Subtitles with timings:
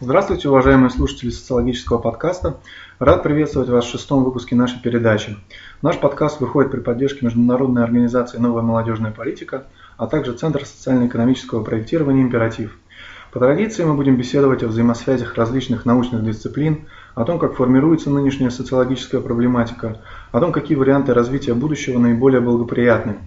[0.00, 2.56] Здравствуйте, уважаемые слушатели социологического подкаста.
[2.98, 5.36] Рад приветствовать вас в шестом выпуске нашей передачи.
[5.82, 12.22] Наш подкаст выходит при поддержке Международной организации «Новая молодежная политика», а также Центра социально-экономического проектирования
[12.22, 12.76] «Императив».
[13.32, 18.50] По традиции мы будем беседовать о взаимосвязях различных научных дисциплин, о том, как формируется нынешняя
[18.50, 20.00] социологическая проблематика,
[20.32, 23.18] о том, какие варианты развития будущего наиболее благоприятны.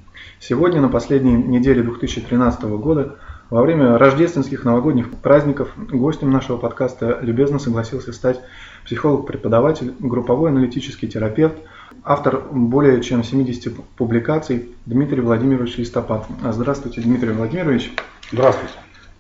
[0.42, 3.16] Сегодня, на последней неделе 2013 года,
[3.50, 8.42] во время рождественских новогодних праздников гостем нашего подкаста любезно согласился стать
[8.86, 11.56] психолог-преподаватель, групповой аналитический терапевт,
[12.04, 16.26] автор более чем 70 публикаций Дмитрий Владимирович Листопад.
[16.52, 17.92] Здравствуйте, Дмитрий Владимирович.
[18.32, 18.74] Здравствуйте.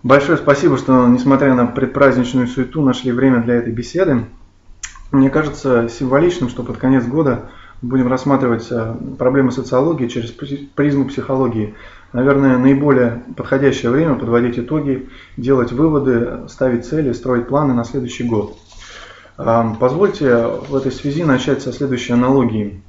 [0.04, 4.26] Большое спасибо, что, несмотря на предпраздничную суету, нашли время для этой беседы.
[5.12, 7.50] Мне кажется символичным, что под конец года
[7.82, 11.76] будем рассматривать э, проблемы социологии через призму психологии.
[12.14, 18.58] Наверное, наиболее подходящее время подводить итоги, делать выводы, ставить цели, строить планы на следующий год.
[19.38, 22.82] Э, позвольте в этой связи начать со следующей аналогии.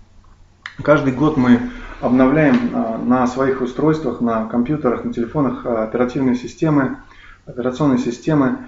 [0.83, 1.59] Каждый год мы
[2.01, 6.99] обновляем э, на своих устройствах, на компьютерах, на телефонах оперативные системы,
[7.45, 8.59] операционные системы.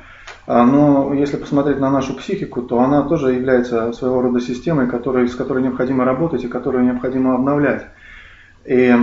[0.47, 5.29] А, но если посмотреть на нашу психику, то она тоже является своего рода системой, которой,
[5.29, 7.87] с которой необходимо работать и которую необходимо обновлять.
[8.65, 8.95] И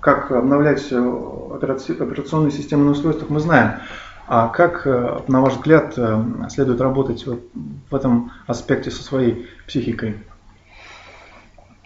[0.00, 3.80] как обновлять операционные системы на устройствах, мы знаем.
[4.28, 10.16] А как, э, на ваш взгляд, э, следует работать в этом аспекте со своей психикой?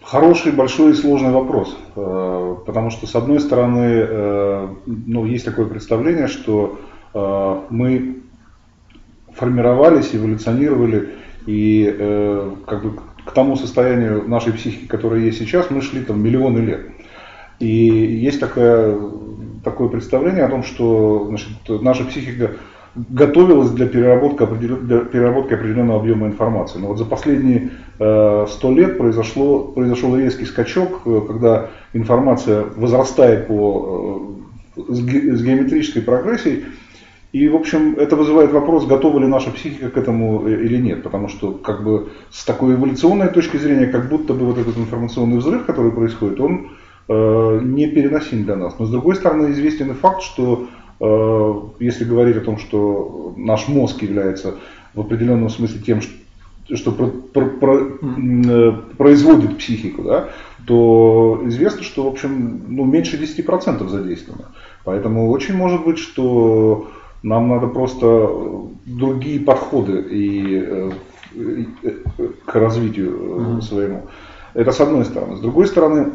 [0.03, 1.77] Хороший, большой и сложный вопрос.
[1.97, 6.79] Э, потому что, с одной стороны, ну, есть такое представление, что
[7.13, 8.23] мы
[9.35, 11.11] формировались, эволюционировали,
[11.47, 16.23] и э, как бы к тому состоянию нашей психики, которое есть сейчас, мы шли там
[16.23, 16.81] миллионы лет.
[17.61, 18.99] И есть такое,
[19.63, 22.53] такое представление о том, что значит, наша психика
[22.95, 26.79] готовилась для переработки, для переработки определенного объема информации.
[26.79, 33.47] Но вот за последние э, сто лет произошло, произошел резкий скачок, э, когда информация возрастает
[33.47, 34.37] по,
[34.77, 36.65] э, с геометрической прогрессией,
[37.33, 41.05] и, в общем, это вызывает вопрос, готова ли наша психика к этому или нет.
[41.05, 45.39] Потому что, как бы, с такой эволюционной точки зрения, как будто бы вот этот информационный
[45.39, 46.71] взрыв, который происходит, он
[47.11, 48.79] э, не переносим для нас.
[48.79, 50.69] Но, с другой стороны, известен и факт, что
[51.01, 54.55] э, если говорить о том, что наш мозг является
[54.95, 56.01] в определенном смысле тем,
[56.73, 60.29] что про, про, про, э, производит психику, да,
[60.67, 64.47] то известно, что в общем ну, меньше 10% задействовано.
[64.85, 66.91] Поэтому очень может быть, что
[67.25, 68.31] нам надо просто
[68.87, 70.91] другие подходы и, э,
[72.45, 73.63] к развитию mm-hmm.
[73.63, 74.07] своему.
[74.55, 75.37] Это с одной стороны.
[75.37, 76.13] С другой стороны,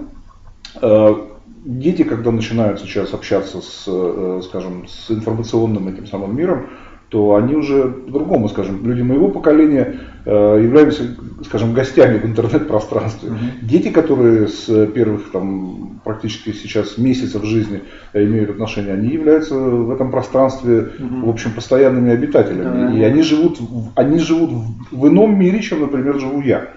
[1.66, 6.68] дети, когда начинают сейчас общаться с, скажем, с информационным этим самым миром,
[7.10, 11.04] то они уже по-другому, скажем, люди моего поколения э, являются,
[11.46, 13.30] скажем, гостями в интернет-пространстве.
[13.30, 13.52] Mm-hmm.
[13.62, 20.12] Дети, которые с первых там, практически сейчас месяцев жизни имеют отношения, они являются в этом
[20.12, 21.26] пространстве, mm-hmm.
[21.26, 22.90] в общем, постоянными обитателями.
[22.90, 22.98] Mm-hmm.
[22.98, 23.60] И они живут,
[23.96, 24.50] они живут
[24.92, 26.70] в ином мире, чем, например, живу я.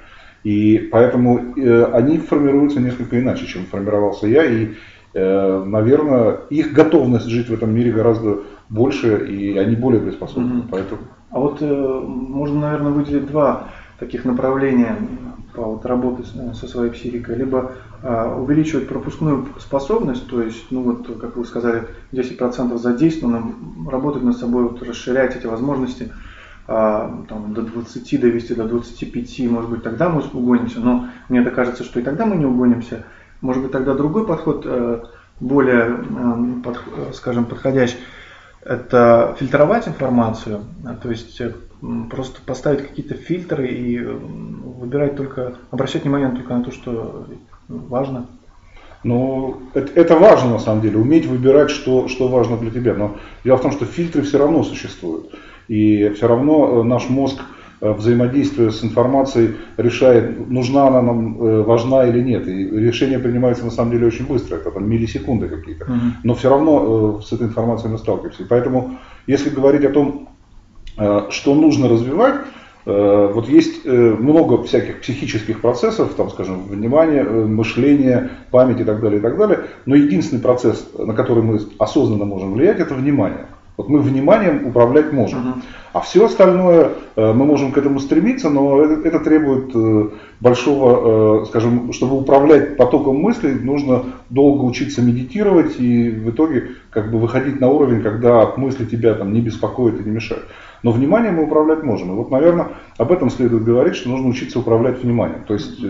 [0.44, 4.44] И поэтому э, они формируются несколько иначе, чем формировался я.
[4.44, 4.74] И,
[5.14, 10.60] э, наверное, их готовность жить в этом мире гораздо больше, и они более приспособлены.
[10.60, 10.68] Mm-hmm.
[10.70, 11.00] Поэтому...
[11.30, 14.96] А вот э, можно, наверное, выделить два таких направления
[15.54, 16.22] по вот, работе
[16.54, 17.36] со своей психикой.
[17.36, 17.72] Либо
[18.02, 24.38] э, увеличивать пропускную способность, то есть, ну вот, как вы сказали, 10% задействованным, работать над
[24.38, 26.37] собой, вот, расширять эти возможности э,
[26.68, 31.82] там, до 20 довести, до 25, может быть, тогда мы угонимся, но мне это кажется,
[31.82, 33.04] что и тогда мы не угонимся.
[33.40, 35.02] Может быть, тогда другой подход э,
[35.40, 37.96] более, э, под, скажем, подходящий
[38.68, 41.52] это фильтровать информацию, а, то есть э,
[42.10, 47.26] просто поставить какие-то фильтры и выбирать только, обращать внимание только на то, что
[47.68, 48.26] важно.
[49.04, 52.94] Ну, это, это важно на самом деле, уметь выбирать, что, что важно для тебя.
[52.94, 55.30] Но дело в том, что фильтры все равно существуют.
[55.68, 57.40] И все равно э, наш мозг
[57.80, 62.48] Э, взаимодействие с информацией решает, нужна она нам, э, важна или нет.
[62.48, 65.86] И решение принимается на самом деле очень быстро, это там миллисекунды какие-то.
[66.24, 68.42] Но все равно с этой информацией мы сталкиваемся.
[68.42, 68.98] И поэтому,
[69.28, 70.28] если говорить о том,
[71.30, 72.34] что нужно развивать,
[72.84, 79.22] вот есть много всяких психических процессов, там, скажем, внимание, мышление, память и так далее, и
[79.22, 79.60] так далее.
[79.86, 83.46] Но единственный процесс, на который мы осознанно можем влиять, это внимание.
[83.78, 85.38] Вот мы вниманием управлять можем.
[85.38, 85.62] Uh-huh.
[85.92, 90.08] А все остальное э, мы можем к этому стремиться, но это, это требует э,
[90.40, 97.12] большого, э, скажем, чтобы управлять потоком мыслей, нужно долго учиться медитировать и в итоге как
[97.12, 100.44] бы выходить на уровень, когда мысли тебя там не беспокоят и не мешают.
[100.82, 102.12] Но вниманием мы управлять можем.
[102.12, 105.44] И вот, наверное, об этом следует говорить, что нужно учиться управлять вниманием.
[105.46, 105.80] То есть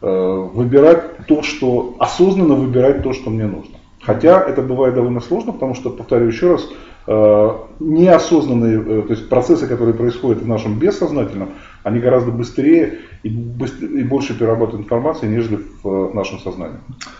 [0.00, 3.79] выбирать то, что осознанно выбирать то, что мне нужно.
[4.02, 6.68] Хотя это бывает довольно сложно, потому что, повторю еще раз,
[7.06, 13.30] Э, неосознанные, э, то есть процессы, которые происходят в нашем бессознательном, они гораздо быстрее и,
[13.30, 16.76] быстрее, и больше перерабатывают информации, нежели в э, нашем сознании.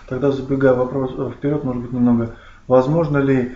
[0.09, 2.37] Тогда забегая вопрос вперед, может быть, немного,
[2.69, 3.53] возможно ли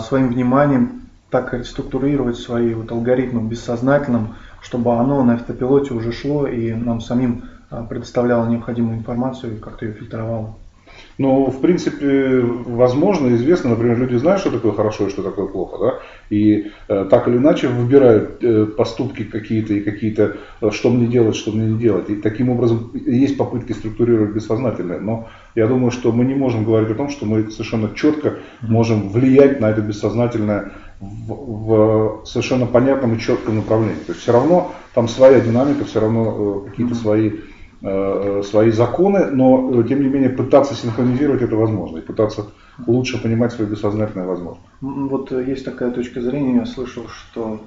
[0.00, 6.72] своим вниманием так реструктурировать свои вот алгоритмы бессознательным, чтобы оно на автопилоте уже шло и
[6.72, 7.44] нам самим
[7.88, 10.56] предоставляло необходимую информацию и как-то ее фильтровало?
[11.18, 15.76] Но, в принципе, возможно, известно, например, люди знают, что такое хорошо и что такое плохо,
[15.78, 15.98] да,
[16.30, 21.34] и э, так или иначе выбирают э, поступки какие-то и какие-то, э, что мне делать,
[21.34, 22.08] что мне не делать.
[22.08, 25.00] И таким образом есть попытки структурировать бессознательное.
[25.00, 29.08] Но я думаю, что мы не можем говорить о том, что мы совершенно четко можем
[29.08, 34.04] влиять на это бессознательное в, в совершенно понятном и четком направлении.
[34.06, 37.34] То есть все равно там своя динамика, все равно э, какие-то свои Э,
[37.80, 42.46] свои законы, но э, тем не менее пытаться синхронизировать это возможно и пытаться
[42.86, 44.62] лучше понимать свое бессознательное возможно.
[44.80, 47.60] Вот э, есть такая точка зрения, я слышал, что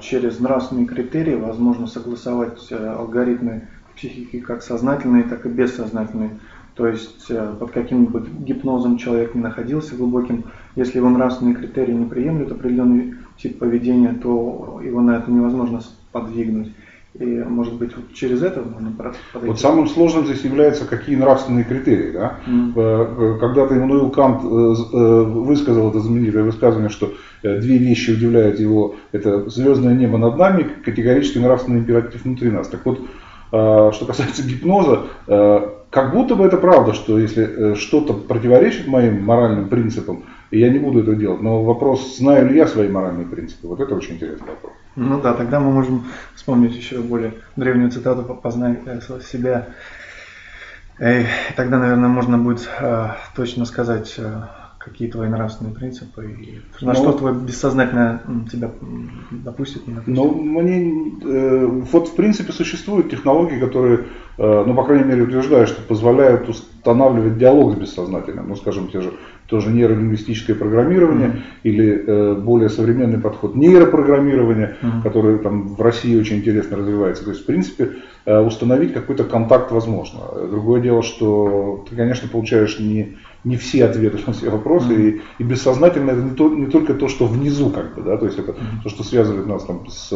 [0.00, 6.30] через нравственные критерии возможно согласовать алгоритмы психики как сознательные, так и бессознательные.
[6.74, 10.44] То есть под каким-нибудь гипнозом человек не находился глубоким,
[10.76, 16.72] если его нравственные критерии не приемлют определенный тип поведения, то его на это невозможно подвигнуть.
[17.18, 19.18] И, может быть, вот через это можно подойти.
[19.48, 22.12] Вот самым сложным здесь является, какие нравственные критерии.
[22.12, 22.38] Да?
[22.46, 23.38] Mm.
[23.40, 24.46] Когда-то Иммануил Кант э,
[25.24, 27.12] высказал это знаменитое высказывание, что
[27.42, 28.94] две вещи удивляют его.
[29.10, 32.68] Это звездное небо над нами, категорически нравственный императив внутри нас.
[32.68, 33.00] Так вот,
[33.48, 35.06] что касается гипноза,
[35.90, 40.22] как будто бы это правда, что если что-то противоречит моим моральным принципам,
[40.52, 41.42] я не буду это делать.
[41.42, 44.72] Но вопрос, знаю ли я свои моральные принципы, вот это очень интересный вопрос.
[44.96, 49.68] Ну да, тогда мы можем вспомнить еще более древнюю цитату «Познай э, себя».
[50.98, 51.26] И
[51.56, 54.42] тогда, наверное, можно будет э, точно сказать, э,
[54.90, 58.20] какие твои нравственные принципы и на ну, что твое бессознательное
[58.50, 58.70] тебя
[59.30, 60.16] допустит, не допустит.
[60.16, 64.06] Ну, мне, э, вот в принципе существуют технологии, которые,
[64.38, 68.48] э, ну, по крайней мере, утверждают, что позволяют устанавливать диалог с бессознательным.
[68.48, 69.12] Ну, скажем, те же
[69.46, 71.60] тоже нейролингвистическое программирование mm-hmm.
[71.64, 75.02] или э, более современный подход нейропрограммирования, mm-hmm.
[75.02, 77.24] который там в России очень интересно развивается.
[77.24, 77.90] То есть, в принципе,
[78.26, 80.20] э, установить какой-то контакт возможно.
[80.50, 85.20] Другое дело, что ты, конечно, получаешь не не все ответы на все вопросы, mm-hmm.
[85.38, 88.26] и, и бессознательно это не, то, не только то, что внизу, как бы, да, то
[88.26, 88.82] есть это mm-hmm.
[88.82, 90.12] то, что связывает нас там с,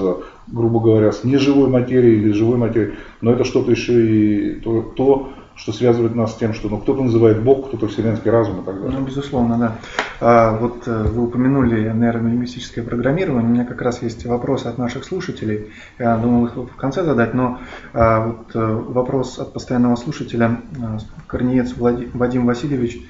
[0.48, 5.32] грубо говоря, с неживой материей или живой материей, но это что-то еще и то, то
[5.56, 8.80] что связывает нас с тем, что ну, кто-то называет Бог, кто-то вселенский разум и так
[8.80, 8.98] далее.
[8.98, 9.76] Ну, безусловно, да.
[10.20, 13.48] А, вот э, вы упомянули нейролингвистическое программирование.
[13.48, 15.70] У меня как раз есть вопросы от наших слушателей.
[15.98, 17.60] Я думал их в конце задать, но
[17.92, 20.60] а, вот э, вопрос от постоянного слушателя.
[20.82, 20.98] А,
[21.28, 23.00] корнеец Вадим Васильевич,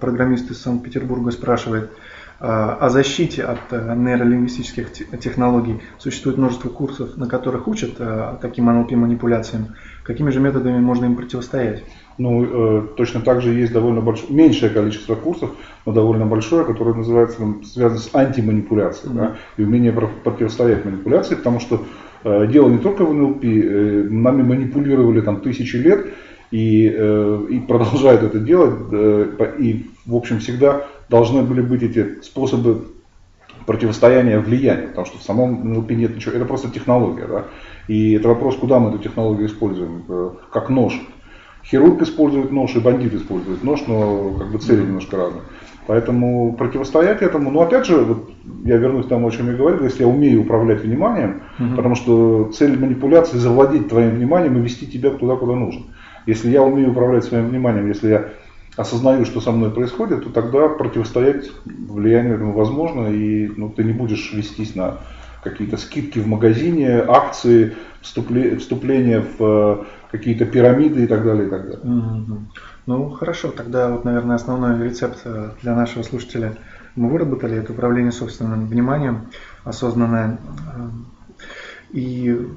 [0.00, 1.90] программист из Санкт-Петербурга, спрашивает–
[2.40, 5.80] о защите от э, нейролингвистических технологий.
[5.98, 9.76] Существует множество курсов, на которых учат э, таким NLP-манипуляциям.
[10.02, 11.84] Какими же методами можно им противостоять?
[12.18, 15.52] Ну, э, точно так же есть довольно большое, меньшее количество курсов,
[15.86, 19.16] но довольно большое, которое называется, связано с антиманипуляцией, mm-hmm.
[19.16, 21.86] да, и умение противостоять манипуляции, потому что
[22.24, 26.08] э, дело не только в НЛП, э, нами манипулировали там тысячи лет,
[26.54, 32.22] и, э, и продолжают это делать, э, и, в общем, всегда должны были быть эти
[32.22, 32.84] способы
[33.66, 37.26] противостояния влияния, потому что в самом НЛП нет ничего, это просто технология.
[37.26, 37.44] Да?
[37.88, 41.00] И это вопрос, куда мы эту технологию используем, э, как нож.
[41.64, 45.42] Хирург использует нож и бандит использует нож, но как бы цели немножко разные.
[45.88, 48.30] Поэтому противостоять этому, ну опять же, вот
[48.64, 51.74] я вернусь к тому, о чем я говорил, если я умею управлять вниманием, угу.
[51.74, 55.82] потому что цель манипуляции завладеть твоим вниманием и вести тебя туда, куда нужно.
[56.26, 58.28] Если я умею управлять своим вниманием, если я
[58.76, 63.92] осознаю, что со мной происходит, то тогда противостоять влиянию этому возможно, и ну, ты не
[63.92, 64.98] будешь вестись на
[65.42, 71.62] какие-то скидки в магазине, акции, вступления в э, какие-то пирамиды и так далее, и так
[71.62, 71.80] далее.
[71.82, 72.38] Mm-hmm.
[72.86, 76.56] Ну хорошо, тогда вот, наверное, основной рецепт э, для нашего слушателя
[76.96, 79.26] мы выработали, это управление собственным вниманием,
[79.64, 80.38] осознанное.
[81.90, 82.48] И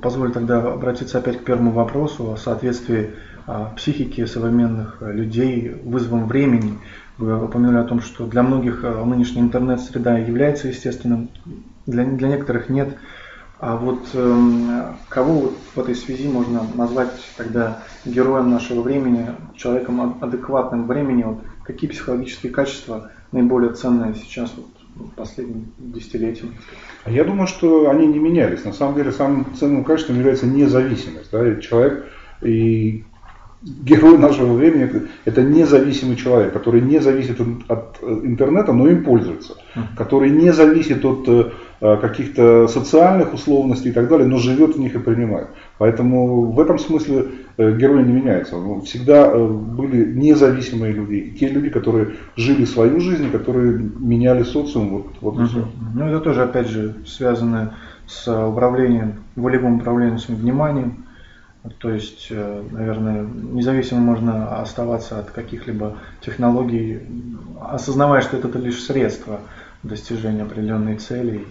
[0.00, 3.10] позволь тогда обратиться опять к первому вопросу о соответствии
[3.46, 6.78] а, психики современных людей вызовом времени.
[7.18, 11.30] Вы упомянули о том, что для многих а, нынешняя интернет-среда является естественным,
[11.86, 12.96] для, для некоторых нет.
[13.60, 20.86] А вот э, кого в этой связи можно назвать тогда героем нашего времени, человеком адекватным
[20.86, 21.24] времени?
[21.24, 26.46] Вот какие психологические качества наиболее ценные сейчас вот, в последние десятилетия?
[27.06, 28.64] Я думаю, что они не менялись.
[28.64, 31.30] На самом деле самым ценным качеством является независимость.
[31.30, 31.56] Да?
[31.60, 32.06] Человек
[32.42, 33.04] и
[33.62, 39.04] герой нашего времени это, это независимый человек, который не зависит от, от интернета, но им
[39.04, 39.56] пользуется,
[39.96, 44.94] который не зависит от э, каких-то социальных условностей и так далее, но живет в них
[44.94, 45.48] и принимает.
[45.78, 48.56] Поэтому в этом смысле э, герои не меняются.
[48.84, 55.06] Всегда э, были независимые люди, те люди, которые жили свою жизнь, которые меняли социум, вот,
[55.20, 55.44] вот угу.
[55.46, 55.68] все.
[55.94, 57.74] Ну это тоже опять же связано
[58.06, 61.04] с управлением, волевым управлением своим вниманием
[61.78, 67.00] то есть, э, наверное, независимо можно оставаться от каких-либо технологий,
[67.60, 69.40] осознавая, что это лишь средство
[69.82, 71.44] достижения определенной цели.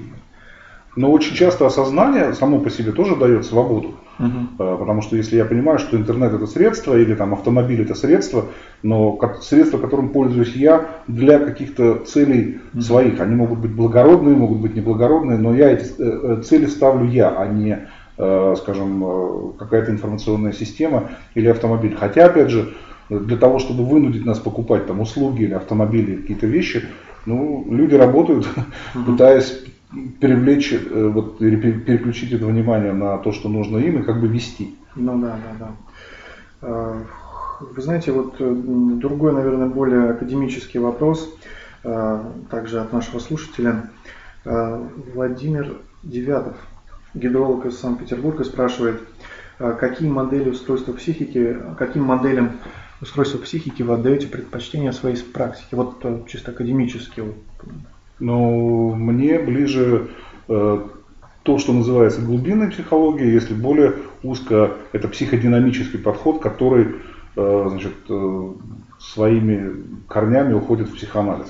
[0.96, 3.96] Но очень часто осознание само по себе тоже дает свободу.
[4.20, 4.58] Угу.
[4.58, 8.46] Потому что если я понимаю, что интернет это средство или там автомобиль это средство,
[8.82, 12.82] но средство, которым пользуюсь я для каких-то целей угу.
[12.82, 17.30] своих, они могут быть благородные, могут быть неблагородные, но я эти э, цели ставлю я,
[17.30, 17.88] а не
[18.20, 21.96] Э, скажем, э, какая-то информационная система или автомобиль.
[21.96, 22.74] Хотя, опять же,
[23.12, 26.84] для того, чтобы вынудить нас покупать там услуги или автомобили, какие-то вещи,
[27.28, 28.48] ну, люди работают,
[28.96, 29.12] угу.
[29.12, 29.64] пытаясь
[30.20, 34.76] привлечь, э, вот, переключить это внимание на то, что нужно им, и как бы вести.
[34.96, 35.72] Ну да, да,
[36.62, 36.98] да.
[37.60, 38.36] Вы знаете, вот
[39.00, 41.28] другой, наверное, более академический вопрос,
[42.52, 43.90] также от нашего слушателя.
[44.44, 46.56] Владимир Девятов
[47.14, 49.02] гидролог из Санкт-Петербурга спрашивает,
[49.60, 52.52] «А какие модели устройства психики, каким моделям
[53.02, 55.76] устройства психики вы отдаете предпочтение в своей практике?
[55.76, 57.24] Вот э, чисто академически.
[58.20, 60.08] Ну, мне ближе
[60.48, 60.88] э,
[61.44, 63.94] то, что называется глубинной психологией, если более
[64.24, 66.96] узко, это психодинамический подход, который
[67.36, 68.54] э, значит, э,
[69.00, 71.48] своими корнями уходит в психоанализ.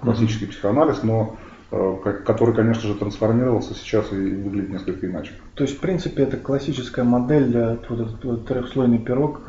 [0.00, 0.50] Классический mm-hmm.
[0.50, 1.36] психоанализ, но
[1.70, 5.32] который, конечно же, трансформировался сейчас и выглядит несколько иначе.
[5.54, 9.48] То есть, в принципе, это классическая модель вот этот трехслойный пирог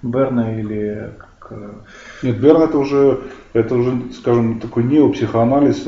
[0.00, 1.12] Берна или
[1.50, 1.58] как...
[1.58, 1.70] Э,
[2.22, 3.20] Нет, Берн это уже,
[3.52, 5.86] это уже, скажем, такой неопсихоанализ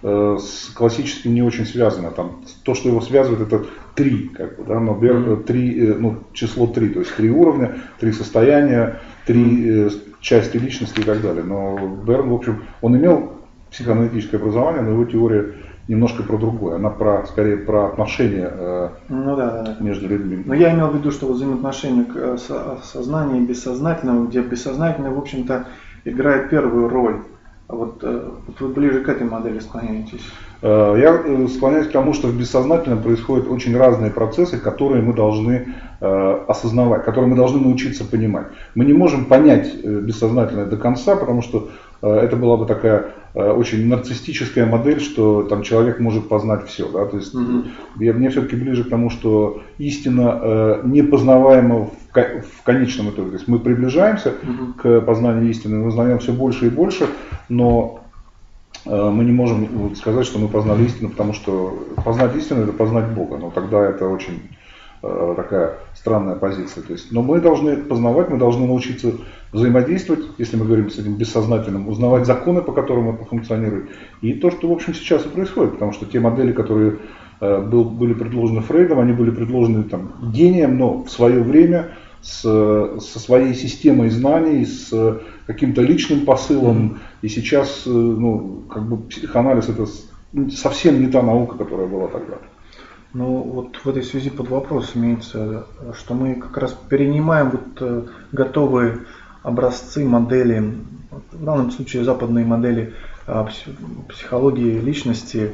[0.00, 2.10] с классическим не очень связано.
[2.12, 6.68] Там, то, что его связывает, это три, как бы, да, но Берн, три, ну, число
[6.68, 9.88] три, то есть три уровня, три состояния, три
[10.20, 11.42] части личности и так далее.
[11.42, 13.32] Но Берн, в общем, он имел
[13.70, 15.54] психоаналитическое образование, но его теория
[15.88, 16.76] немножко про другое.
[16.76, 19.76] Она про, скорее про отношения э, ну, да, да.
[19.80, 20.42] между людьми.
[20.44, 22.36] Но я имел в виду, что вот взаимоотношения к э,
[22.82, 25.66] сознанию и бессознательному, где бессознательное, в общем-то,
[26.04, 27.22] играет первую роль.
[27.68, 30.20] А вот, э, вот вы ближе к этой модели склоняетесь.
[30.60, 35.74] Э, я склоняюсь к тому, что в бессознательном происходят очень разные процессы, которые мы должны
[36.00, 38.46] осознавать, которые мы должны научиться понимать.
[38.76, 43.86] Мы не можем понять бессознательное до конца, потому что это была бы такая Э, очень
[43.86, 46.88] нарциссическая модель, что там человек может познать все.
[46.88, 47.04] Да?
[47.04, 47.64] То есть угу.
[47.98, 53.30] я, мне все-таки ближе к тому, что истина э, непознаваема в, в конечном итоге.
[53.30, 54.72] То есть мы приближаемся угу.
[54.74, 57.06] к познанию истины, мы узнаем все больше и больше,
[57.48, 58.00] но
[58.84, 63.08] э, мы не можем сказать, что мы познали истину, потому что познать истину это познать
[63.10, 63.38] Бога.
[63.38, 64.66] Но тогда это очень Э,
[65.00, 66.82] такая странная позиция.
[66.82, 69.12] То есть, но мы должны познавать, мы должны научиться
[69.52, 73.90] взаимодействовать, если мы говорим с этим бессознательным, узнавать законы, по которым это функционирует.
[74.20, 76.98] И то, что в общем сейчас и происходит, потому что те модели, которые
[77.40, 82.42] э, был, были предложены Фрейдом, они были предложены там, гением, но в свое время с,
[82.42, 86.98] со своей системой знаний, с каким-то личным посылом.
[87.22, 89.86] И сейчас э, ну, как бы психоанализ это
[90.50, 92.38] совсем не та наука, которая была тогда.
[93.14, 95.66] Ну, вот в этой связи под вопрос имеется,
[95.98, 99.06] что мы как раз перенимаем вот э, готовые
[99.42, 100.74] образцы, модели,
[101.32, 102.92] в данном случае западные модели
[103.26, 103.46] э,
[104.10, 105.52] психологии личности,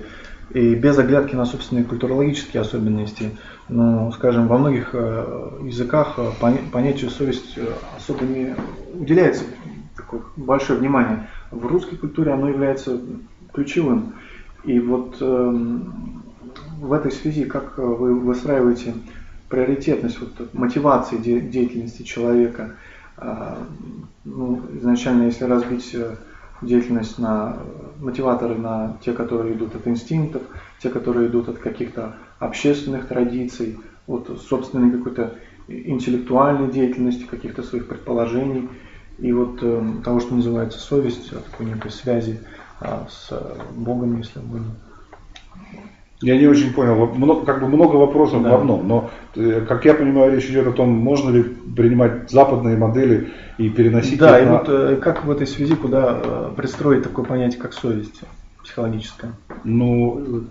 [0.51, 3.31] и без оглядки на собственные культурологические особенности.
[3.69, 6.19] Но, скажем, во многих э, языках
[6.73, 7.57] понятию совесть
[7.97, 8.57] особо не
[8.95, 9.45] уделяется
[9.97, 11.29] такое большое внимание.
[11.53, 13.01] В русской культуре оно является
[13.53, 14.15] ключевым.
[14.65, 16.24] И вот эм,
[16.85, 18.95] в этой связи, как э, вы выстраиваете
[19.49, 22.73] приоритетность вот, мотивации де, деятельности человека?
[23.17, 23.67] А,
[24.25, 26.17] ну, изначально, если разбить э,
[26.61, 27.57] деятельность на
[28.01, 30.43] мотиваторы, на те, которые идут от инстинктов,
[30.81, 35.35] те, которые идут от каких-то общественных традиций, от собственной какой-то
[35.69, 38.69] интеллектуальной деятельности, каких-то своих предположений,
[39.19, 42.41] и вот э, того, что называется совесть, такой некой связи
[42.81, 43.33] а, с
[43.75, 44.75] Богом, если угодно.
[46.25, 48.53] Я не очень понял, много, как бы много вопросов да.
[48.53, 52.79] в одном, но, э, как я понимаю, речь идет о том, можно ли принимать западные
[52.79, 53.29] модели
[53.59, 54.53] и переносить да, их и на...
[54.53, 58.23] вот э, как в этой связи, куда э, пристроить такое понятие, как совесть
[58.63, 59.33] психологическая?
[59.65, 60.45] Ну,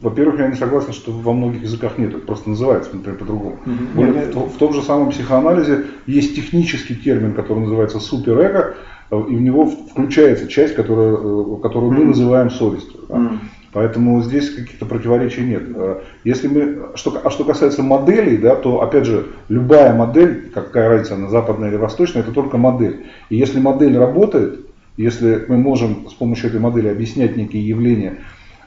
[0.00, 3.58] во-первых, я не согласен, что во многих языках нет, это просто называется, например, по-другому.
[3.66, 4.40] Угу.
[4.40, 8.74] В, в том же самом психоанализе есть технический термин, который называется суперэго,
[9.10, 11.14] и в него включается часть, которая,
[11.62, 13.00] которую мы называем совестью.
[13.06, 13.32] Да?
[13.72, 15.62] Поэтому здесь каких-то противоречий нет.
[15.74, 20.88] Э, если мы, что, а что касается моделей, да, то опять же любая модель, какая
[20.88, 23.06] разница, она западная или восточная, это только модель.
[23.28, 24.60] И если модель работает,
[24.96, 28.18] если мы можем с помощью этой модели объяснять некие явления,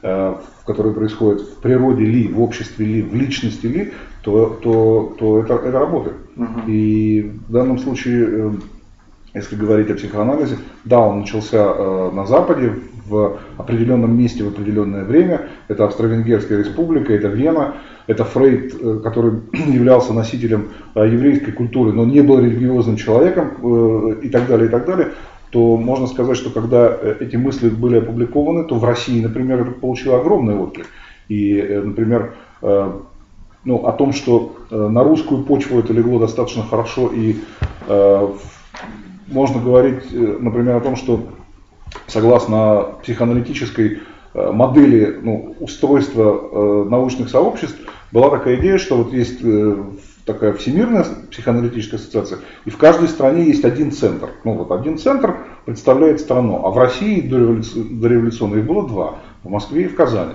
[0.04, 5.40] э, которые происходят в природе ли, в обществе ли, в личности ли, то, то, то
[5.40, 6.18] это, это работает.
[6.38, 6.62] Угу.
[6.68, 8.52] И в данном случае, э,
[9.34, 12.74] если говорить о психоанализе, да, он начался на Западе,
[13.12, 15.50] в определенном месте в определенное время.
[15.68, 17.76] Это Австро-Венгерская республика, это Вена,
[18.08, 24.16] это Фрейд, э, который являлся носителем э, еврейской культуры, но не был религиозным человеком э,
[24.24, 25.10] и так далее, и так далее
[25.52, 30.18] то можно сказать, что когда эти мысли были опубликованы, то в России, например, это получило
[30.18, 30.86] огромный отклик.
[31.28, 37.36] И, например, ну, о том, что на русскую почву это легло достаточно хорошо, и
[39.32, 41.28] можно говорить, например, о том, что
[42.08, 44.00] согласно психоаналитической
[44.34, 47.78] э, модели ну, устройства э, научных сообществ,
[48.12, 49.84] была такая идея, что вот есть э,
[50.26, 54.30] такая всемирная психоаналитическая ассоциация, и в каждой стране есть один центр.
[54.44, 59.50] Ну вот один центр представляет страну, а в России до революционной их было два, в
[59.50, 60.34] Москве и в Казани.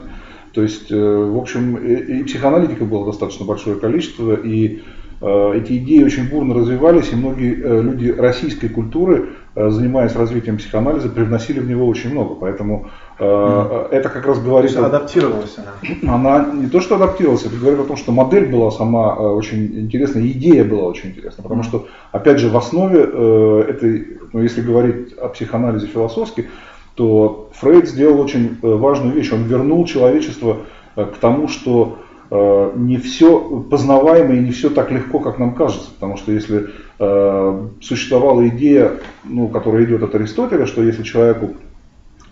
[0.53, 4.81] То есть, в общем, и психоаналитиков было достаточно большое количество, и
[5.21, 11.61] эти идеи очень бурно развивались, и многие люди российской культуры Э, занимаясь развитием психоанализа, привносили
[11.61, 12.35] в него очень много.
[12.35, 13.89] Поэтому mm.
[13.89, 14.75] это как раз говорит...
[14.75, 16.15] То есть адаптировалась она?
[16.15, 20.27] Она не то, что адаптировалась, это говорит о том, что модель была сама очень интересная,
[20.27, 21.43] идея была очень интересна.
[21.43, 26.51] Потому что, опять же, в основе этой, ну, если говорить о психоанализе философски,
[26.95, 29.33] то Фрейд сделал очень важную вещь.
[29.33, 30.59] Он вернул человечество
[30.97, 33.39] к тому, что Э, не все
[33.71, 35.91] познаваемо и не все так легко, как нам кажется.
[35.93, 38.93] Потому что если э, существовала идея,
[39.25, 41.55] ну, которая идет от Аристотеля, что если человеку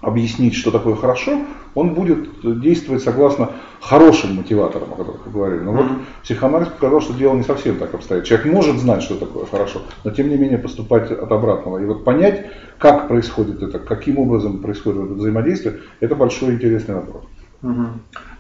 [0.01, 1.41] объяснить, что такое хорошо,
[1.75, 2.29] он будет
[2.61, 5.61] действовать согласно хорошим мотиваторам, о которых мы говорили.
[5.61, 5.87] Но вот
[6.23, 8.25] психоанализ показал, что дело не совсем так обстоит.
[8.25, 11.79] Человек может знать, что такое хорошо, но тем не менее поступать от обратного.
[11.79, 12.47] И вот понять,
[12.79, 17.25] как происходит это, каким образом происходит это взаимодействие, это большой интересный вопрос.
[17.65, 17.87] Угу.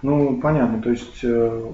[0.03, 1.71] Ну, понятно, то есть э,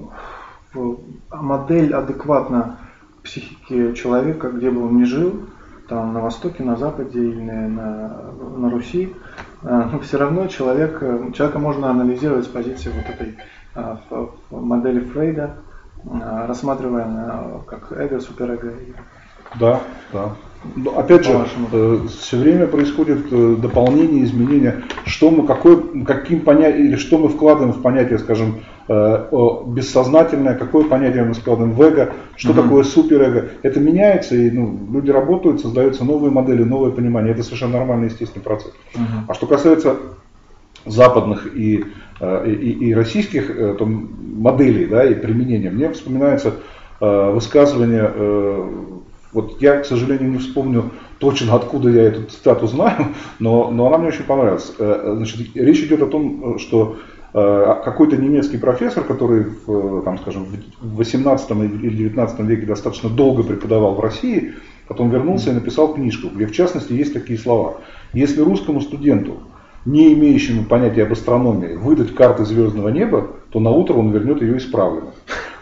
[1.32, 2.78] модель адекватна
[3.24, 5.48] психике человека, где бы он ни жил,
[5.88, 9.12] там на Востоке, на Западе или на, на Руси,
[9.62, 13.36] э, но все равно человек, э, человека можно анализировать с позиции вот этой
[13.74, 15.56] э, модели Фрейда,
[16.04, 18.74] э, рассматривая на, как эго, суперэго.
[19.58, 19.80] Да,
[20.12, 20.36] да.
[20.76, 26.86] Но, опять же, э, все время происходит э, дополнение, изменение, что мы, какой, каким понятием,
[26.86, 29.26] или что мы вкладываем в понятие, скажем, э,
[29.68, 32.62] бессознательное, какое понятие мы складываем в эго, что угу.
[32.62, 33.48] такое суперэго.
[33.62, 37.32] Это меняется, и ну, люди работают, создаются новые модели, новое понимание.
[37.32, 38.74] Это совершенно нормальный, естественный процесс.
[38.94, 39.04] Угу.
[39.28, 39.96] А что касается
[40.84, 41.84] западных и,
[42.46, 46.54] и, и российских то моделей да, и применения, мне вспоминается
[47.00, 48.10] высказывание
[49.32, 53.98] вот я, к сожалению, не вспомню точно, откуда я эту цитату знаю, но, но она
[53.98, 54.72] мне очень понравилась.
[54.78, 56.96] Э, значит, речь идет о том, что
[57.32, 60.46] э, какой-то немецкий профессор, который, в, там, скажем,
[60.80, 64.54] в 18 или 19 веке достаточно долго преподавал в России,
[64.88, 67.76] потом вернулся и написал книжку, где в частности есть такие слова.
[68.12, 69.38] Если русскому студенту,
[69.84, 74.58] не имеющему понятия об астрономии, выдать карты звездного неба, то на утро он вернет ее
[74.58, 75.12] исправленной.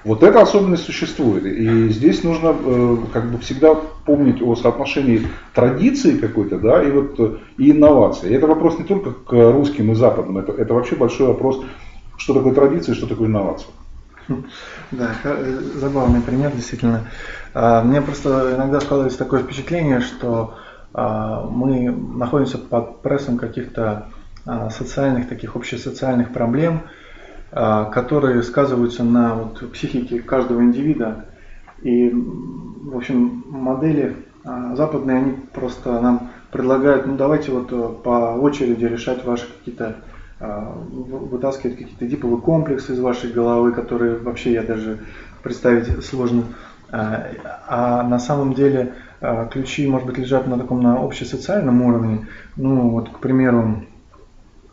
[0.05, 1.45] Вот эта особенность существует.
[1.45, 7.19] И здесь нужно э, как бы всегда помнить о соотношении традиции какой-то, да, и вот
[7.19, 8.31] э, и инновации.
[8.31, 11.61] И это вопрос не только к русским и западным, это, это вообще большой вопрос,
[12.17, 13.71] что такое традиция что такое инновация.
[14.91, 17.05] Да, э, забавный пример, действительно.
[17.55, 20.55] А, мне просто иногда складывается такое впечатление, что
[20.95, 24.07] а, мы находимся под прессом каких-то
[24.47, 26.83] а, социальных, таких общесоциальных проблем,
[27.51, 31.25] которые сказываются на вот, психике каждого индивида.
[31.83, 38.37] И, в общем, модели а, западные, они просто нам предлагают, ну давайте вот э, по
[38.41, 39.97] очереди решать ваши какие-то
[40.41, 45.01] вытаскивать какие-то диповые комплексы из вашей головы, которые вообще я даже
[45.43, 46.45] представить сложно.
[46.93, 48.95] А на самом деле
[49.51, 52.29] ключи, может быть, лежат на таком на общесоциальном уровне.
[52.55, 53.83] Ну, вот, к примеру,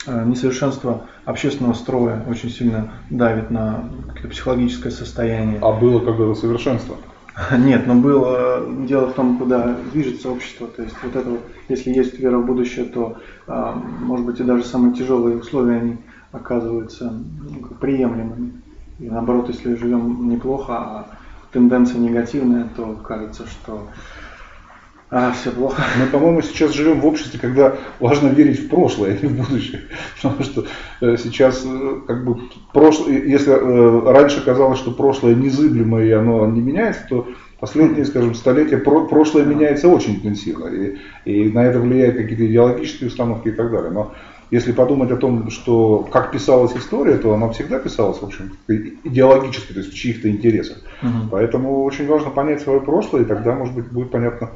[0.07, 3.89] несовершенство общественного строя очень сильно давит на
[4.29, 5.59] психологическое состояние.
[5.61, 6.97] А было когда-то совершенство?
[7.57, 10.67] Нет, но было дело в том, куда движется общество.
[10.67, 14.43] То есть вот это вот, если есть вера в будущее, то, а, может быть, и
[14.43, 15.97] даже самые тяжелые условия, они
[16.31, 18.61] оказываются ну, приемлемыми.
[18.99, 21.07] И наоборот, если живем неплохо, а
[21.51, 23.87] тенденция негативная, то кажется, что
[25.11, 25.83] а, все плохо.
[25.99, 29.81] Мы, по-моему, сейчас живем в обществе, когда важно верить в прошлое, а не в будущее.
[30.21, 30.65] Потому что
[31.01, 32.41] э, сейчас, э, как бы,
[32.73, 37.27] прошлое, если э, раньше казалось, что прошлое незыблемое и оно не меняется, то
[37.59, 40.67] последние, скажем, столетия прошлое меняется очень интенсивно.
[40.67, 43.91] И, и на это влияют какие-то идеологические установки и так далее.
[43.91, 44.13] Но
[44.51, 49.73] если подумать о том, что как писалась история, то она всегда писалась, в общем, идеологически,
[49.73, 50.77] то есть в чьих-то интересах.
[51.01, 51.29] Угу.
[51.31, 54.51] Поэтому очень важно понять свое прошлое, и тогда, может быть, будет понятно,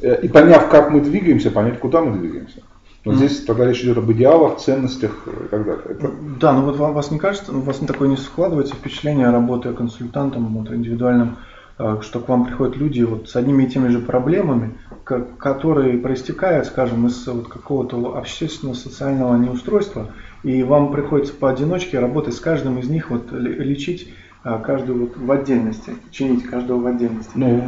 [0.00, 2.62] и поняв, как мы двигаемся, понять, куда мы двигаемся.
[3.06, 3.16] Но mm.
[3.16, 5.84] здесь тогда речь идет об идеалах, ценностях и так далее.
[5.88, 6.10] Это...
[6.40, 9.72] Да, но вот вам, вас не кажется, у вас не такое не складывается впечатление, работая
[9.74, 11.36] консультантом вот, индивидуальным,
[11.78, 16.66] э, что к вам приходят люди вот с одними и теми же проблемами, которые проистекают,
[16.66, 20.08] скажем, из вот какого-то общественного социального неустройства,
[20.42, 25.30] и вам приходится поодиночке работать с каждым из них, вот лечить э, каждую вот в
[25.30, 27.30] отдельности, чинить каждого в отдельности.
[27.36, 27.62] Ну,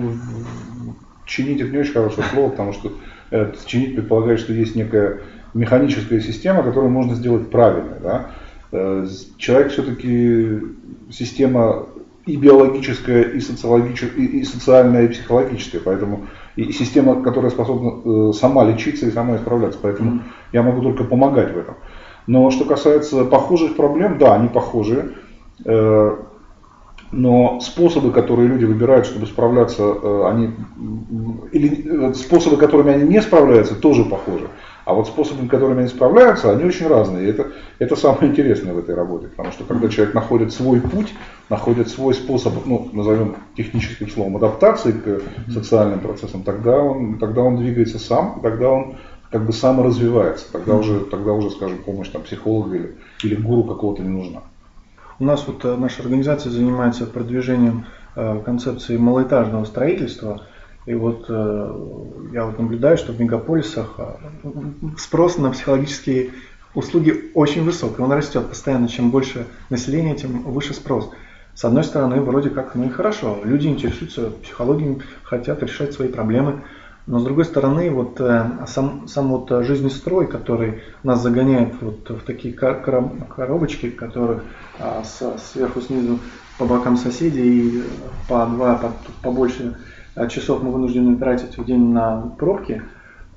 [1.29, 2.93] чинить это не очень хорошее слово, потому что
[3.31, 5.21] э, чинить предполагает, что есть некая
[5.55, 7.97] механическая система, которую можно сделать правильно.
[8.03, 8.31] Да?
[8.73, 10.59] Э, человек все-таки
[11.11, 11.87] система
[12.27, 18.33] и биологическая, и, социологическая, и, и социальная, и психологическая, поэтому и система, которая способна э,
[18.33, 20.23] сама лечиться и сама исправляться, поэтому mm-hmm.
[20.53, 21.77] я могу только помогать в этом.
[22.27, 25.13] Но что касается похожих проблем, да, они похожие.
[27.11, 30.51] Но способы, которые люди выбирают, чтобы справляться, э, они,
[31.53, 34.49] или э, способы, которыми они не справляются, тоже похожи.
[34.85, 37.27] А вот способы, которыми они справляются, они очень разные.
[37.27, 39.29] И это, это самое интересное в этой работе.
[39.29, 41.13] Потому что когда человек находит свой путь,
[41.51, 47.57] находит свой способ, ну, назовем техническим словом, адаптации к социальным процессам, тогда он, тогда он
[47.57, 48.97] двигается сам, тогда он
[49.31, 50.51] как бы саморазвивается.
[50.53, 54.43] Тогда уже, тогда уже скажем, помощь там, психолога или, или гуру какого-то не нужна.
[55.21, 60.43] У нас вот э, наша организация занимается продвижением э, концепции малоэтажного строительства.
[60.87, 63.99] И вот э, я вот наблюдаю, что в мегаполисах
[64.97, 66.31] спрос на психологические
[66.75, 68.89] услуги очень высок, и он растет постоянно.
[68.89, 71.11] Чем больше населения, тем выше спрос.
[71.55, 76.63] С одной стороны, вроде как, ну и хорошо, люди интересуются психологией, хотят решать свои проблемы.
[77.09, 78.21] Но с другой стороны, вот
[78.67, 84.43] сам, сам вот жизненный строй, который нас загоняет вот в такие коробочки, которые
[84.79, 86.19] а сверху, снизу,
[86.59, 87.83] по бокам соседей, и
[88.29, 88.93] по два, по,
[89.23, 89.79] побольше
[90.15, 92.83] а, часов мы вынуждены тратить в день на пробки,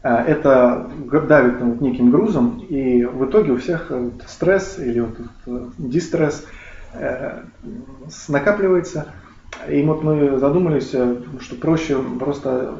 [0.03, 0.89] это
[1.27, 6.43] давит вот неким грузом, и в итоге у всех э, стресс или вот э, дистресс
[6.93, 7.43] э,
[8.27, 9.13] накапливается.
[9.69, 12.73] И вот мы задумались, что проще просто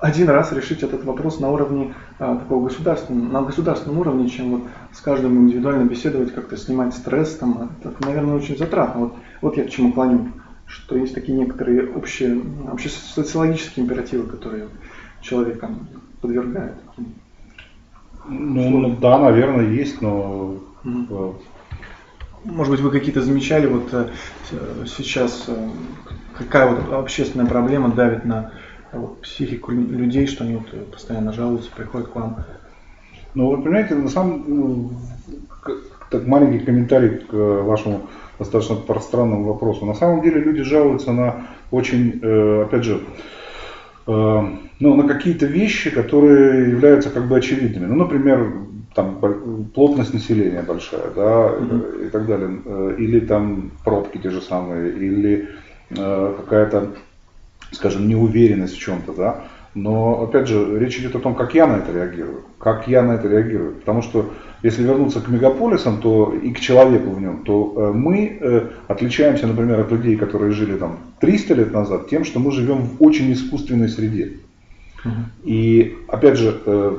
[0.00, 4.62] один раз решить этот вопрос на уровне а, такого государственного, на государственном уровне, чем вот
[4.92, 9.00] с каждым индивидуально беседовать, как-то снимать стресс, там, это, наверное, очень затратно.
[9.00, 10.32] Вот, вот я к чему клоню,
[10.66, 12.40] что есть такие некоторые общие,
[12.72, 14.68] общие социологические императивы, которые
[15.20, 15.70] человека
[16.20, 16.76] подвергают.
[18.26, 21.34] Ну, ну, да, наверное, есть, но mm-hmm.
[22.44, 24.08] Может быть, вы какие-то замечали, вот э,
[24.86, 25.68] сейчас э,
[26.38, 28.52] какая вот общественная проблема давит на
[28.92, 32.44] вот, психику людей, что они вот постоянно жалуются, приходят к вам?
[33.34, 34.90] Ну, вы понимаете, на самом ну,
[36.10, 39.86] так маленький комментарий к э, вашему достаточно пространному вопросу.
[39.86, 43.00] На самом деле люди жалуются на очень, э, опять же,
[44.06, 44.42] э,
[44.80, 47.86] ну, на какие-то вещи, которые являются как бы очевидными.
[47.86, 48.52] Ну, например,
[48.94, 49.20] там
[49.72, 52.06] плотность населения большая, да, mm-hmm.
[52.06, 55.48] и так далее, или там пробки те же самые, или
[55.90, 56.88] какая-то
[57.72, 59.44] скажем, неуверенность в чем-то, да.
[59.74, 62.42] Но, опять же, речь идет о том, как я на это реагирую.
[62.58, 63.74] Как я на это реагирую.
[63.74, 64.30] Потому что,
[64.62, 69.46] если вернуться к мегаполисам то, и к человеку в нем, то э, мы э, отличаемся,
[69.46, 73.32] например, от людей, которые жили там 300 лет назад, тем, что мы живем в очень
[73.32, 74.38] искусственной среде.
[75.44, 76.96] И, опять же, э,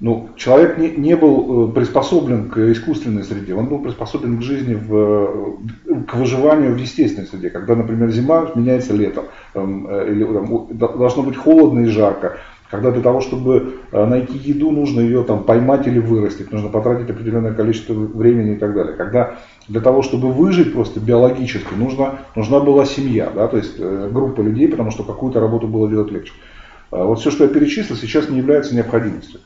[0.00, 4.74] ну, человек не, не был э, приспособлен к искусственной среде, он был приспособлен к жизни,
[4.74, 5.56] в,
[6.06, 11.22] к выживанию в естественной среде, когда, например, зима меняется летом, эм, э, или там, должно
[11.22, 12.38] быть холодно и жарко,
[12.70, 17.08] когда для того, чтобы э, найти еду, нужно ее там поймать или вырастить, нужно потратить
[17.08, 18.94] определенное количество времени и так далее.
[18.96, 19.36] Когда
[19.68, 24.40] для того, чтобы выжить просто биологически, нужно, нужна была семья, да, то есть э, группа
[24.40, 26.32] людей, потому что какую-то работу было делать легче.
[26.90, 29.38] А вот все, что я перечислил, сейчас не является необходимостью.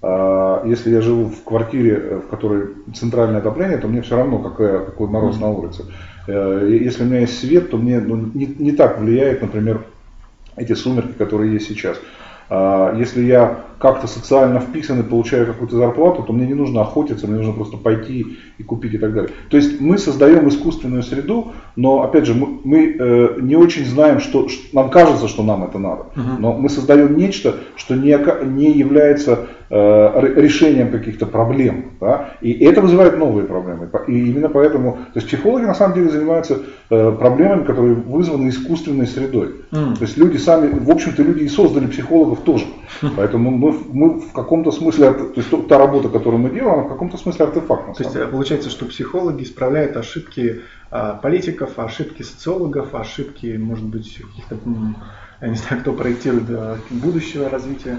[0.00, 4.38] А если я живу в квартире, э, в которой центральное отопление, то мне все равно,
[4.38, 5.84] какая, какой мороз на улице.
[6.26, 9.80] Если у меня есть свет, то мне ну, не, не так влияет, например,
[10.56, 11.98] эти сумерки, которые есть сейчас.
[12.50, 17.26] А, если я как-то социально вписан и получаю какую-то зарплату, то мне не нужно охотиться,
[17.26, 19.30] мне нужно просто пойти и купить и так далее.
[19.50, 24.18] То есть мы создаем искусственную среду, но опять же мы, мы э, не очень знаем,
[24.18, 26.06] что, что нам кажется, что нам это надо,
[26.38, 32.34] но мы создаем нечто, что не, не является э, решением каких-то проблем, да?
[32.40, 33.90] и это вызывает новые проблемы.
[34.06, 36.58] И именно поэтому, то есть психологи на самом деле занимаются
[36.90, 39.56] э, проблемами, которые вызваны искусственной средой.
[39.70, 39.94] Uh-huh.
[39.96, 42.64] То есть люди сами, в общем-то, люди и создали психологов тоже.
[43.16, 47.18] Поэтому мы, мы в каком-то смысле, то есть та работа, которую мы делаем, в каком-то
[47.18, 47.96] смысле артефакт.
[47.96, 48.26] То есть деле.
[48.26, 54.56] получается, что психологи исправляют ошибки а, политиков, ошибки социологов, ошибки, может быть, каких-то
[55.40, 56.44] я не знаю, кто проектирует
[56.90, 57.98] будущего развития.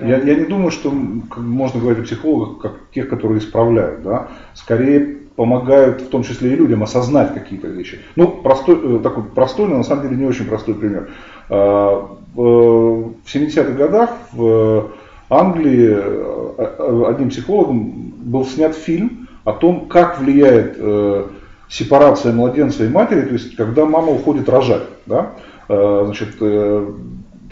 [0.00, 4.02] Я, я не думаю, что можно говорить о психологах как тех, которые исправляют.
[4.02, 4.28] Да?
[4.54, 8.00] Скорее помогают, в том числе и людям, осознать какие-то вещи.
[8.16, 11.10] Ну, простой, э, такой простой, но на самом деле не очень простой пример.
[11.48, 14.90] А, в 70-х годах в
[15.30, 21.26] Англии э, э, одним психологом был снят фильм о том, как влияет э,
[21.68, 24.84] сепарация младенца и матери, то есть когда мама уходит рожать.
[25.06, 25.32] Да?
[25.68, 26.36] Значит,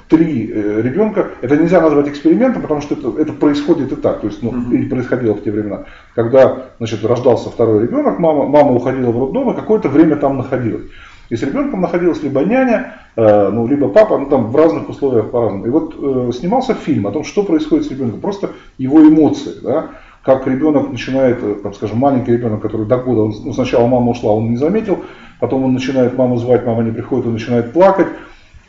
[0.09, 4.42] три ребенка, это нельзя назвать экспериментом, потому что это, это происходит и так, то есть,
[4.42, 4.72] ну, uh-huh.
[4.72, 5.85] или происходило в те времена.
[6.14, 10.87] Когда, значит, рождался второй ребенок, мама, мама уходила в роддом и какое-то время там находилась.
[11.29, 15.31] И с ребенком находилась либо няня, э, ну, либо папа, ну там в разных условиях
[15.31, 15.66] по-разному.
[15.66, 19.88] И вот э, снимался фильм о том, что происходит с ребенком, просто его эмоции, да,
[20.22, 24.12] как ребенок начинает, э, там, скажем, маленький ребенок, который до года, он, ну, сначала мама
[24.12, 25.00] ушла, он не заметил,
[25.40, 28.09] потом он начинает маму звать, мама не приходит, он начинает плакать,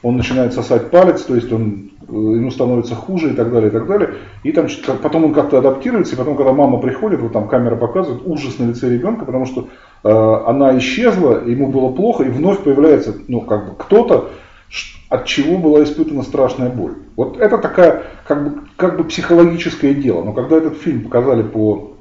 [0.04, 3.74] он начинает сосать палец, то есть он, э, ему становится хуже и так далее, и
[3.74, 4.16] так далее.
[4.44, 4.68] И там,
[5.02, 8.66] потом он как-то адаптируется, и потом, когда мама приходит, вот там камера показывает ужас на
[8.66, 9.68] лице ребенка, потому что
[10.04, 14.32] Э, она исчезла, ему было плохо, и вновь появляется ну, как бы кто-то,
[15.10, 16.96] от чего была испытана страшная боль.
[17.16, 20.24] Вот это такая как бы, как бы психологическое дело.
[20.24, 21.94] Но когда этот фильм показали по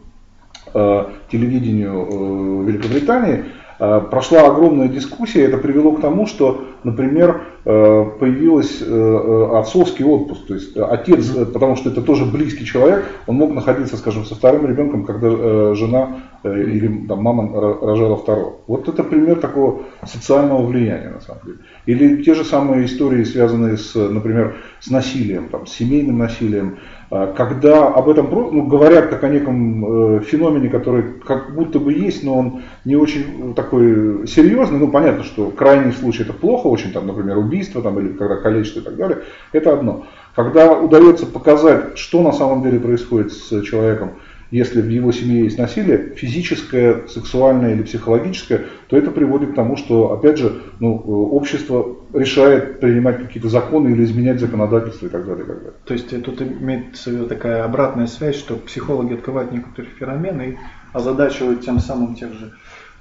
[0.75, 3.45] э, телевидению э, Великобритании,
[3.79, 10.47] прошла огромная дискуссия, это привело к тому, что, например, э, появился э, отцовский отпуск.
[10.47, 14.67] То есть отец, потому что это тоже близкий человек, он мог находиться, скажем, со вторым
[14.67, 17.51] ребенком, когда жена или там, мама
[17.81, 18.57] рожала второго.
[18.67, 21.59] Вот это пример такого социального влияния, на самом деле.
[21.87, 26.79] Или те же самые истории, связанные с, например, с насилием, там, с семейным насилием.
[27.09, 31.93] А, когда об этом ну, говорят как о неком э, феномене, который как будто бы
[31.93, 36.93] есть, но он не очень такой серьезный, ну понятно, что крайний случай это плохо очень,
[36.93, 39.19] там, например, убийство там, или когда количество и так далее,
[39.53, 40.07] это одно.
[40.35, 44.13] Когда удается показать, что на самом деле происходит с человеком,
[44.51, 49.77] если в его семье есть насилие, физическое, сексуальное или психологическое, то это приводит к тому,
[49.77, 55.45] что, опять же, ну, общество решает принимать какие-то законы или изменять законодательство и так далее.
[55.45, 55.73] И так далее.
[55.85, 60.57] То есть тут имеется в виду такая обратная связь, что психологи открывают некоторые феномены и
[60.93, 62.53] озадачивают тем самым тех же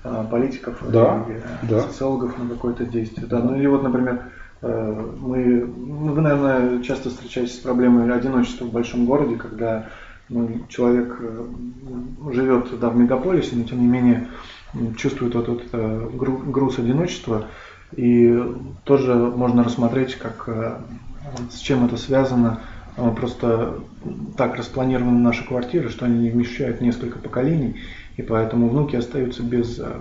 [0.04, 1.82] а, политиков да, или да.
[1.82, 3.28] социологов на какое-то действие.
[3.28, 8.65] Да, ну и вот, например, э, мы, ну, вы, наверное, часто встречаетесь с проблемой одиночества
[8.65, 9.89] в большом городе, когда
[10.30, 11.45] ну, человек э,
[12.32, 14.28] живет да, в мегаполисе, но тем не менее
[14.97, 17.45] чувствует вот, вот это груз одиночества.
[17.95, 18.38] И
[18.84, 20.78] тоже можно рассмотреть, как, э,
[21.51, 22.62] с чем это связано.
[23.17, 23.80] Просто
[24.38, 27.75] так распланированы наши квартиры, что они вмещают несколько поколений,
[28.15, 29.91] и поэтому внуки остаются без э,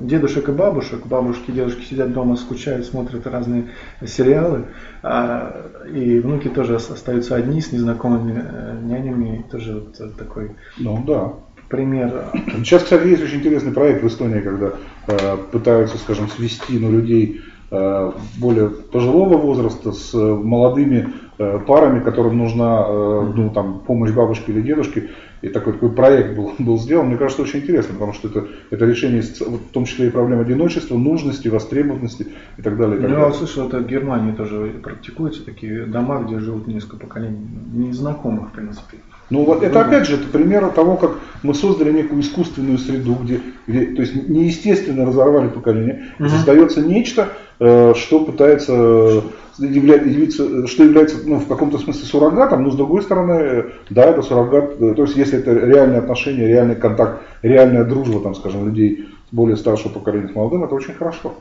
[0.00, 1.06] дедушек и бабушек.
[1.06, 3.68] Бабушки и дедушки сидят дома, скучают, смотрят разные
[4.04, 4.64] сериалы.
[5.02, 9.44] А, и внуки тоже остаются одни с незнакомыми э, нянями.
[9.50, 11.32] Тоже вот э, такой ну, да.
[11.68, 12.24] пример.
[12.58, 14.72] Сейчас, кстати, есть очень интересный проект в Эстонии, когда
[15.06, 17.40] э, пытаются, скажем, свести ну, людей
[17.70, 24.62] э, более пожилого возраста с молодыми э, парами, которым нужна ну, там, помощь бабушки или
[24.62, 25.10] дедушки.
[25.40, 28.84] И такой, такой проект был, был сделан, мне кажется, очень интересно, потому что это, это
[28.84, 32.98] решение, в том числе и проблем одиночества, нужности, востребованности и так далее.
[32.98, 33.32] И так ну, далее.
[33.32, 38.52] я слышал, это в Германии тоже практикуются такие дома, где живут несколько поколений незнакомых, в
[38.52, 38.98] принципе.
[39.30, 43.40] Ну вот это опять же это пример того, как мы создали некую искусственную среду, где,
[43.66, 46.30] где то есть неестественно разорвали поколение, и угу.
[46.30, 47.28] создается нечто,
[47.60, 49.22] э, что пытается
[49.58, 54.78] является, что является ну, в каком-то смысле суррогатом, но с другой стороны, да, это суррогат,
[54.78, 59.92] то есть если это реальные отношения, реальный контакт, реальная дружба, там, скажем, людей более старшего
[59.92, 61.34] поколения с молодым, это очень хорошо.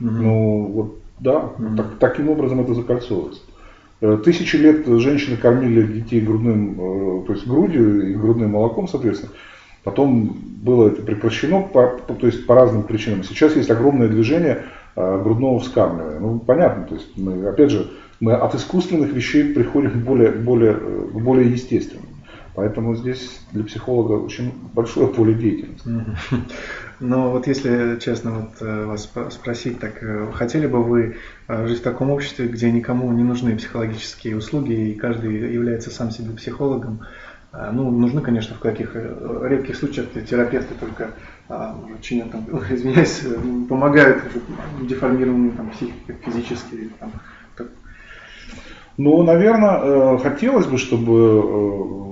[0.00, 0.10] Угу.
[0.10, 1.76] Ну вот, да, угу.
[1.76, 3.40] так, таким образом это закольцовывается.
[4.02, 9.30] Э, тысячи лет женщины кормили детей грудным, э, то есть грудью и грудным молоком, соответственно.
[9.84, 13.22] Потом было это прекращено по, то есть по разным причинам.
[13.22, 14.64] Сейчас есть огромное движение
[14.96, 16.18] э, грудного вскармливания.
[16.18, 20.74] Ну, понятно, то есть мы, опять же, мы от искусственных вещей приходим к более, более,
[20.74, 22.06] более естественным.
[22.54, 25.88] Поэтому здесь для психолога очень большое поле деятельности.
[27.00, 31.16] Но вот если честно вот э, вас спросить, так э, хотели бы вы
[31.48, 36.10] э, жить в таком обществе, где никому не нужны психологические услуги и каждый является сам
[36.10, 37.00] себе психологом?
[37.52, 41.10] Ну, нужны, конечно, в каких редких случаях терапевты только
[42.00, 43.24] чинят, там, извиняюсь,
[43.68, 44.22] помогают
[44.80, 46.88] деформированным там, психике, физически.
[46.98, 47.12] Там,
[48.96, 52.11] ну, наверное, хотелось бы, чтобы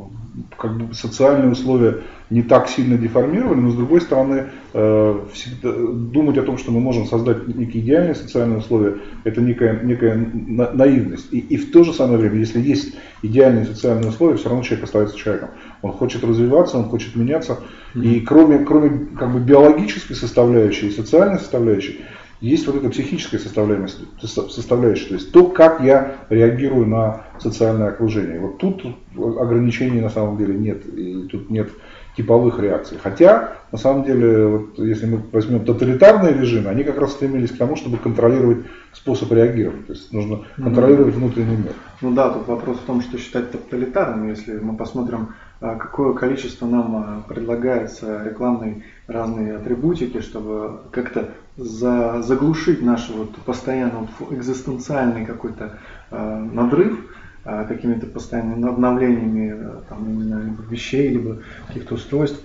[0.56, 6.38] как бы социальные условия не так сильно деформированы, но с другой стороны, э, всегда, думать
[6.38, 11.32] о том, что мы можем создать некие идеальные социальные условия, это некая, некая наивность.
[11.32, 14.84] И, и в то же самое время, если есть идеальные социальные условия, все равно человек
[14.84, 15.50] остается человеком.
[15.82, 17.58] Он хочет развиваться, он хочет меняться.
[17.94, 22.00] И кроме, кроме как бы биологической составляющей и социальной составляющей,
[22.40, 28.40] есть вот эта психическая составляемость, составляющая, то есть то, как я реагирую на социальное окружение.
[28.40, 28.82] Вот тут
[29.16, 31.70] ограничений на самом деле нет, и тут нет
[32.16, 32.98] типовых реакций.
[33.02, 37.58] Хотя, на самом деле, вот, если мы возьмем тоталитарные режимы, они как раз стремились к
[37.58, 39.86] тому, чтобы контролировать способ реагировать.
[39.86, 41.72] То есть нужно контролировать внутренний мир.
[42.00, 46.96] Ну да, тут вопрос в том, что считать тоталитарным, если мы посмотрим, какое количество нам
[46.96, 55.78] а, предлагается рекламной разные атрибутики, чтобы как-то за, заглушить наш вот постоянно экзистенциальный какой-то
[56.10, 56.98] э, надрыв
[57.44, 62.40] э, какими-то постоянными обновлениями э, там, именно либо вещей, либо каких-то устройств,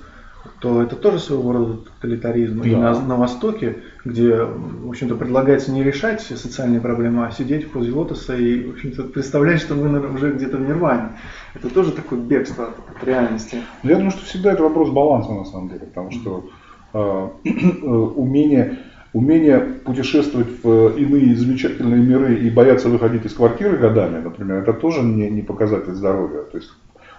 [0.60, 2.62] то это тоже своего рода тоталитаризм.
[2.62, 2.68] Да.
[2.68, 7.72] И на, на Востоке, где, в общем-то, предлагается не решать социальные проблемы, а сидеть в
[7.72, 11.18] позе лотоса и, в общем-то, представлять, что вы уже где-то в нирване.
[11.54, 13.58] Это тоже такое бегство от реальности.
[13.84, 16.50] Я думаю, что всегда это вопрос баланса, на самом деле, потому что
[16.94, 17.30] э,
[17.84, 18.80] умение
[19.14, 25.04] умение путешествовать в иные замечательные миры и бояться выходить из квартиры годами, например, это тоже
[25.04, 26.42] не, не показатель здоровья.
[26.42, 26.70] То есть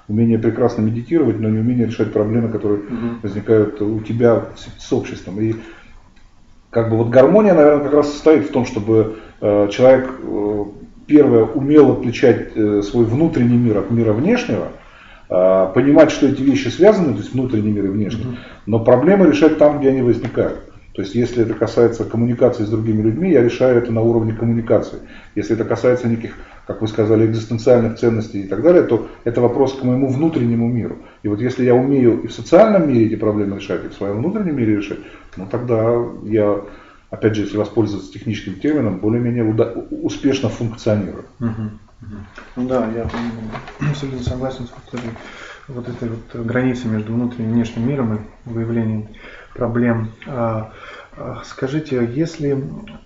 [0.09, 3.21] умение прекрасно медитировать, но не умение решать проблемы, которые угу.
[3.23, 5.40] возникают у тебя с, с обществом.
[5.40, 5.55] И
[6.71, 10.64] как бы вот гармония, наверное, как раз состоит в том, чтобы э, человек, э,
[11.07, 14.69] первое, умел отличать э, свой внутренний мир от мира внешнего,
[15.29, 18.37] э, понимать, что эти вещи связаны, то есть внутренний мир и внешний, угу.
[18.66, 20.61] но проблемы решать там, где они возникают.
[20.97, 25.01] То есть, если это касается коммуникации с другими людьми, я решаю это на уровне коммуникации.
[25.35, 26.33] Если это касается неких,
[26.67, 30.97] как вы сказали, экзистенциальных ценностей и так далее, то это вопрос к моему внутреннему миру.
[31.23, 34.21] И вот если я умею и в социальном мире эти проблемы решать, и в своем
[34.21, 35.01] внутреннем мире решать,
[35.37, 36.63] ну тогда я,
[37.11, 39.55] опять же, если воспользоваться техническим термином, более-менее
[39.91, 41.27] успешно функционирую.
[41.39, 43.07] Ну да, я
[43.91, 44.71] абсолютно согласен с
[45.69, 49.09] вот этой вот границей между внутренним и внешним миром и выявлением
[49.57, 50.11] проблем.
[50.27, 50.73] А,
[51.16, 52.62] а, скажите, если,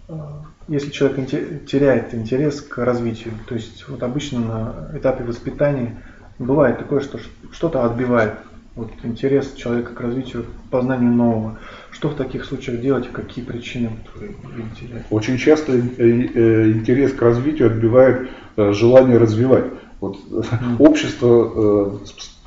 [0.09, 1.29] а, если человек
[1.67, 6.03] теряет интерес к развитию, то есть вот обычно на этапе воспитания
[6.39, 7.19] бывает такое, что
[7.53, 8.35] что-то отбивает
[8.75, 11.59] вот, интерес человека к развитию, к познанию нового.
[11.91, 15.05] Что в таких случаях делать и какие причины вы видите?
[15.11, 19.67] Очень часто э, э, интерес к развитию отбивает э, желание развивать.
[20.01, 20.77] Вот mm.
[20.79, 21.99] общество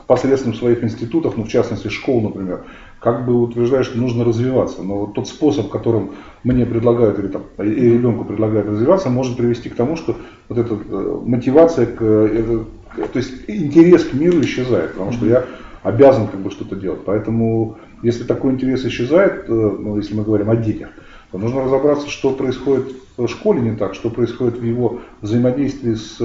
[0.07, 2.65] посредством своих институтов, ну в частности школ, например,
[3.03, 4.81] как бы утверждает, что нужно развиваться.
[4.81, 6.11] Но вот тот способ, которым
[6.43, 10.15] мне предлагают или, там, и ребенку предлагают развиваться, может привести к тому, что
[10.47, 15.43] вот эта э, мотивация, к, это, то есть интерес к миру исчезает, потому что я
[15.83, 17.01] обязан как бы что-то делать.
[17.05, 20.89] Поэтому если такой интерес исчезает, э, ну, если мы говорим о детях,
[21.31, 26.17] то нужно разобраться, что происходит в школе не так, что происходит в его взаимодействии с,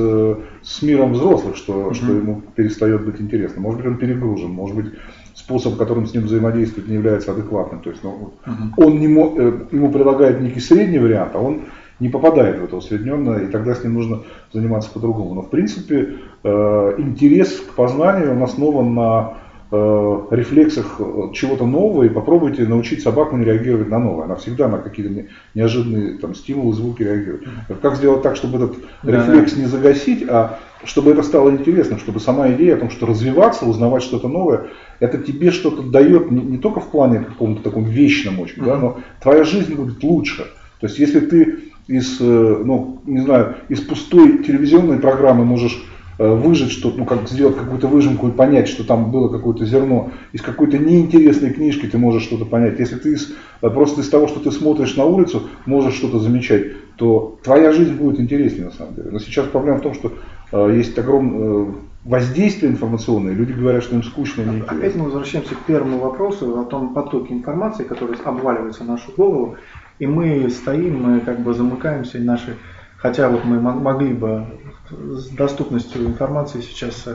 [0.62, 1.94] с миром взрослых, что, mm-hmm.
[1.94, 3.60] что ему перестает быть интересно.
[3.60, 4.92] Может быть, он перегружен, может быть,
[5.38, 7.81] способ, которым с ним взаимодействовать, не является адекватным.
[7.81, 8.53] То есть ну, uh-huh.
[8.77, 11.62] он не мог, э, ему предлагает некий средний вариант, а он
[12.01, 14.22] не попадает в это усредненное, и тогда с ним нужно
[14.53, 15.35] заниматься по-другому.
[15.35, 19.35] Но в принципе э, интерес к познанию он основан на
[19.70, 24.24] рефлексах э, чего-то нового и попробуйте научить собаку не реагировать на новое.
[24.24, 27.48] Она всегда на какие-то неожиданные там, стимулы, звуки реагирует.
[27.83, 32.51] Как сделать так, чтобы этот рефлекс не загасить, а чтобы это стало интересным, чтобы сама
[32.53, 34.68] идея о том, что развиваться, узнавать что-то новое,
[35.01, 38.99] это тебе что-то дает не, не только в плане каком-то таком вечном очень, да, но
[39.20, 40.47] твоя жизнь будет лучше.
[40.80, 45.97] То есть если ты из, э, ну, не знаю, из пустой телевизионной программы можешь Э,
[46.18, 50.10] выжить что-то, ну как сделать какую-то выжимку и понять, что там было какое-то зерно.
[50.32, 52.78] Из какой-то неинтересной книжки ты можешь что-то понять.
[52.78, 56.72] Если ты из, э, просто из того, что ты смотришь на улицу, можешь что-то замечать,
[56.96, 59.10] то твоя жизнь будет интереснее на самом деле.
[59.12, 60.12] Но сейчас проблема в том, что
[60.52, 61.66] э, есть огромное э,
[62.04, 64.42] воздействие информационное, люди говорят, что им скучно.
[64.42, 69.12] И Опять мы возвращаемся к первому вопросу о том потоке информации, который обваливается в нашу
[69.16, 69.56] голову,
[69.98, 72.56] и мы стоим, мы как бы замыкаемся, и наши
[72.99, 74.46] Хотя вот мы могли бы
[74.90, 77.07] с доступностью информации сейчас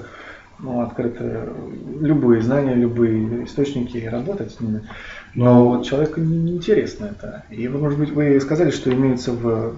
[0.59, 1.49] ну, открыты
[1.99, 4.87] любые знания, любые источники и работать с ними.
[5.35, 7.43] Но вот человеку неинтересно это.
[7.49, 9.75] И, может быть, вы сказали, что имеется в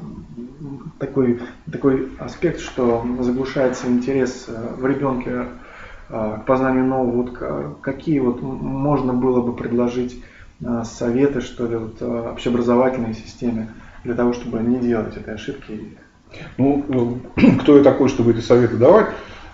[1.00, 1.40] такой,
[1.72, 5.46] такой аспект, что заглушается интерес в ребенке
[6.10, 7.24] а, к познанию нового.
[7.24, 10.24] Вот какие вот можно было бы предложить
[10.64, 13.70] а, советы, что ли, вот, общеобразовательной системе
[14.06, 15.98] для того, чтобы не делать этой ошибки
[16.58, 17.20] ну,
[17.62, 19.08] кто я такой, чтобы эти советы давать?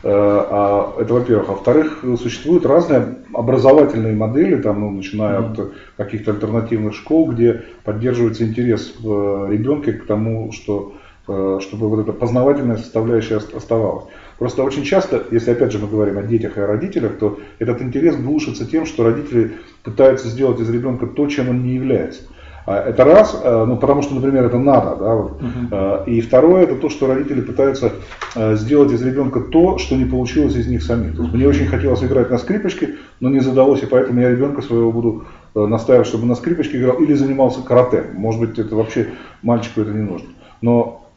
[0.03, 1.49] Э, а, это во-первых.
[1.49, 5.61] А во-вторых, существуют разные образовательные модели, там, ну, начиная mm-hmm.
[5.61, 10.93] от каких-то альтернативных школ, где поддерживается интерес в ребенке к тому, что,
[11.27, 14.05] э, чтобы вот эта познавательная составляющая оставалась.
[14.39, 17.83] Просто очень часто, если опять же мы говорим о детях и о родителях, то этот
[17.83, 19.51] интерес глушится тем, что родители
[19.83, 22.23] пытаются сделать из ребенка то, чем он не является.
[22.65, 25.41] А, это раз, э, ну потому что, например, это надо, да, вот.
[25.41, 26.05] uh-huh.
[26.05, 27.93] И второе, это то, что родители пытаются
[28.35, 31.15] э, сделать из ребенка то, что не получилось из них самих.
[31.15, 34.61] То есть мне очень хотелось играть на скрипочке, но не задалось, и поэтому я ребенка
[34.61, 38.05] своего буду настаивать, чтобы на скрипочке играл или занимался карате.
[38.13, 39.07] Может быть, это вообще
[39.41, 40.29] мальчику это не нужно.
[40.61, 41.07] Но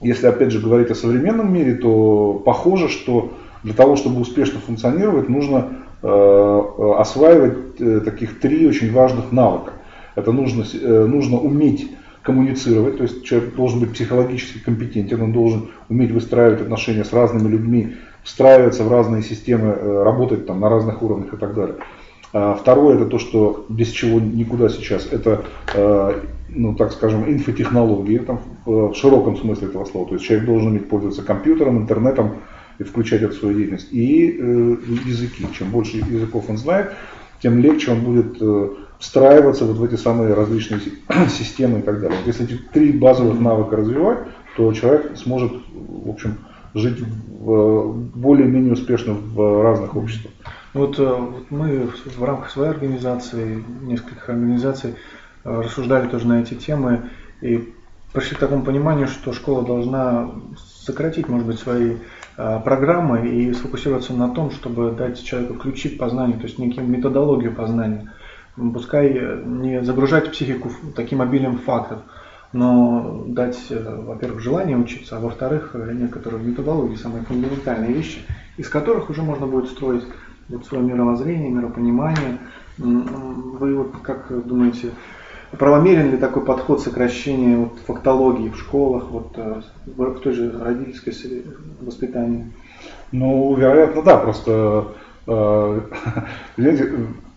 [0.00, 3.32] если опять же говорить о современном мире, то похоже, что
[3.62, 5.68] для того, чтобы успешно функционировать, нужно
[6.02, 9.72] осваивать таких три очень важных навыка.
[10.20, 11.90] Это нужно, э, нужно уметь
[12.22, 17.48] коммуницировать, то есть человек должен быть психологически компетентен, он должен уметь выстраивать отношения с разными
[17.48, 21.76] людьми, встраиваться в разные системы, э, работать там на разных уровнях и так далее.
[22.32, 25.44] А второе, это то, что без чего никуда сейчас, это,
[25.74, 30.08] э, ну, так скажем, инфотехнологии, там, в широком смысле этого слова.
[30.08, 32.34] То есть человек должен уметь пользоваться компьютером, интернетом
[32.78, 33.88] и включать эту свою деятельность.
[33.90, 34.26] И
[35.06, 35.46] языки.
[35.58, 36.92] Чем больше языков он знает,
[37.42, 38.40] тем легче он будет
[39.00, 40.80] встраиваться вот в эти самые различные
[41.28, 42.18] системы и так далее.
[42.26, 44.18] Если эти три базовых навыка развивать,
[44.56, 46.38] то человек сможет, в общем,
[46.74, 50.32] жить в, более-менее успешно в разных обществах.
[50.74, 54.94] Вот, э, вот мы в рамках своей организации, нескольких организаций,
[55.44, 57.08] э, рассуждали тоже на эти темы
[57.40, 57.72] и
[58.12, 60.30] пришли к такому пониманию, что школа должна
[60.84, 61.96] сократить, может быть, свои
[62.36, 66.86] э, программы и сфокусироваться на том, чтобы дать человеку ключи к познанию, то есть некую
[66.86, 68.12] методологию познания
[68.72, 72.00] пускай э, не загружать психику таким обилием фактов,
[72.52, 78.20] но дать, э, во-первых, желание учиться, а во-вторых, э, некоторые методологии, самые фундаментальные вещи,
[78.56, 80.04] из которых уже можно будет строить
[80.48, 82.38] вот свое мировоззрение, миропонимание.
[82.78, 84.90] Вы вот как думаете,
[85.52, 91.44] правомерен ли такой подход сокращения вот, фактологии в школах, вот, в той же родительской
[91.80, 92.52] воспитании?
[93.12, 94.88] Ну, вероятно, да, просто,
[95.26, 95.80] э,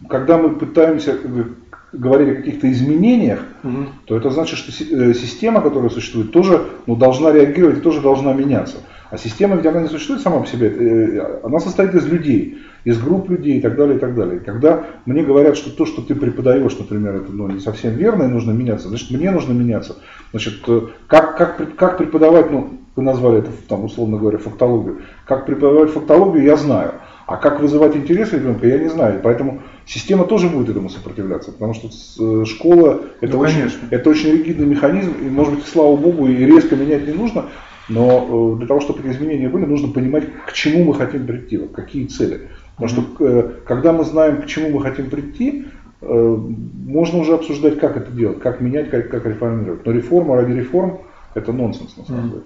[0.10, 1.44] когда мы пытаемся э,
[1.92, 3.86] говорить о каких-то изменениях, угу.
[4.06, 8.78] то это значит, что э, система, которая существует, тоже ну, должна реагировать тоже должна меняться.
[9.10, 13.00] А система ведь она не существует сама по себе, э, она состоит из людей, из
[13.00, 14.40] групп людей и так далее, и так далее.
[14.40, 18.28] когда мне говорят, что то, что ты преподаешь, например, это ну, не совсем верно и
[18.28, 19.98] нужно меняться, значит, мне нужно меняться.
[20.32, 20.66] Значит,
[21.08, 26.44] как, как, как преподавать, ну, вы назвали это, там, условно говоря, фактологию, как преподавать фактологию,
[26.44, 26.94] я знаю.
[27.26, 29.22] А как вызывать интерес ребенка, я не знаю.
[29.24, 31.52] Поэтому система тоже будет этому сопротивляться.
[31.52, 35.14] Потому что э, школа это, ну, очень, это очень ригидный механизм.
[35.22, 37.46] И, может быть, слава богу, и резко менять не нужно.
[37.90, 41.58] Но э, для того, чтобы эти изменения были, нужно понимать, к чему мы хотим прийти,
[41.58, 42.50] вот, какие цели.
[42.78, 45.66] Потому что э, когда мы знаем, к чему мы хотим прийти,
[46.02, 49.86] можно уже обсуждать, как это делать, как менять, как, как реформировать.
[49.86, 51.00] Но реформа ради реформ
[51.34, 52.42] это нонсенс на самом деле.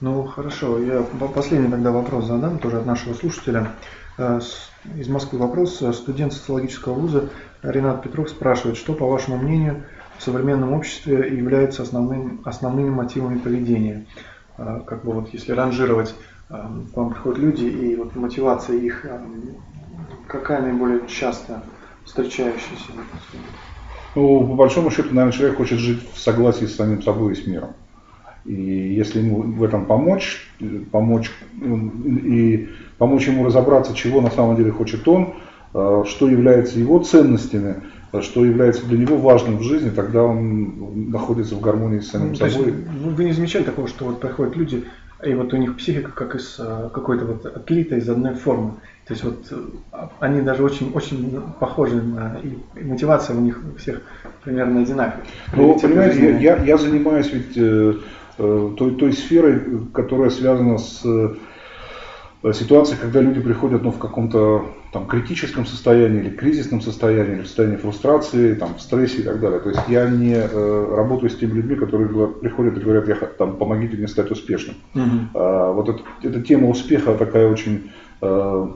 [0.00, 1.02] Ну хорошо, я
[1.34, 3.72] последний тогда вопрос задам, тоже от нашего слушателя.
[4.18, 4.40] Э,
[4.96, 5.82] из Москвы вопрос.
[5.92, 7.28] Студент социологического вуза
[7.62, 9.84] Ренат Петров спрашивает, что, по вашему мнению,
[10.18, 14.06] в современном обществе является основным, основными мотивами поведения?
[14.56, 16.14] Э, как бы вот если ранжировать,
[16.48, 19.04] э, к вам приходят люди, и вот мотивация их
[20.26, 21.62] какая наиболее часто
[22.04, 22.92] встречающаяся?
[24.14, 27.46] Ну, по большому счету, наверное, человек хочет жить в согласии с самим собой и с
[27.46, 27.74] миром.
[28.46, 30.48] И если ему в этом помочь,
[30.92, 31.30] помочь
[31.60, 32.68] и
[32.98, 35.34] помочь ему разобраться, чего на самом деле хочет он,
[35.74, 37.76] э, что является его ценностями,
[38.20, 42.34] что является для него важным в жизни, тогда он находится в гармонии с самим ну,
[42.34, 42.66] собой.
[42.66, 42.76] Есть,
[43.16, 44.84] вы не замечали такого, что вот приходят люди,
[45.24, 48.74] и вот у них психика как из э, какой-то вот отлита из одной формы.
[49.06, 49.56] То есть вот э,
[50.20, 54.02] они даже очень, очень похожи на, и мотивация у них у всех
[54.44, 55.24] примерно одинаковая.
[55.54, 57.94] Ну, понимаете, я, я, я занимаюсь ведь э, э,
[58.36, 59.60] той, той сферой,
[59.92, 66.30] которая связана с э, ситуацией, когда люди приходят ну, в каком-то там, критическом состоянии или
[66.30, 69.60] кризисном состоянии, или в состоянии фрустрации, там, в стрессе и так далее.
[69.60, 73.56] То есть я не э, работаю с теми людьми, которые приходят и говорят, я, там,
[73.56, 74.76] помогите мне стать успешным.
[74.94, 75.04] Угу.
[75.34, 78.68] А, вот это, эта тема успеха такая очень э,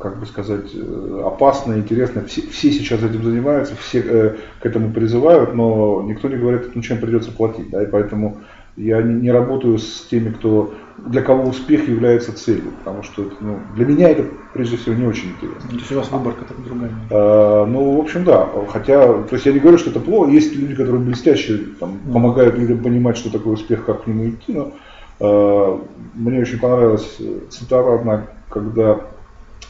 [0.00, 2.24] как бы сказать, э, опасно, интересно.
[2.24, 6.82] Все, все сейчас этим занимаются, все э, к этому призывают, но никто не говорит, ну
[6.82, 7.70] чем придется платить.
[7.70, 8.38] Да, и поэтому
[8.76, 13.58] я не, не работаю с теми, кто, для кого успех является целью, потому что ну,
[13.74, 15.70] для меня это прежде всего не очень интересно.
[15.70, 16.90] То есть у вас выборка так другая?
[17.10, 18.48] А, ну, в общем, да.
[18.68, 20.30] Хотя, то есть я не говорю, что это плохо.
[20.30, 22.12] Есть люди, которые блестяще там, mm.
[22.12, 24.52] помогают людям понимать, что такое успех, как к нему идти.
[24.52, 24.72] Но
[25.20, 25.80] а,
[26.14, 27.18] мне очень понравилась
[27.50, 29.00] цитата одна, когда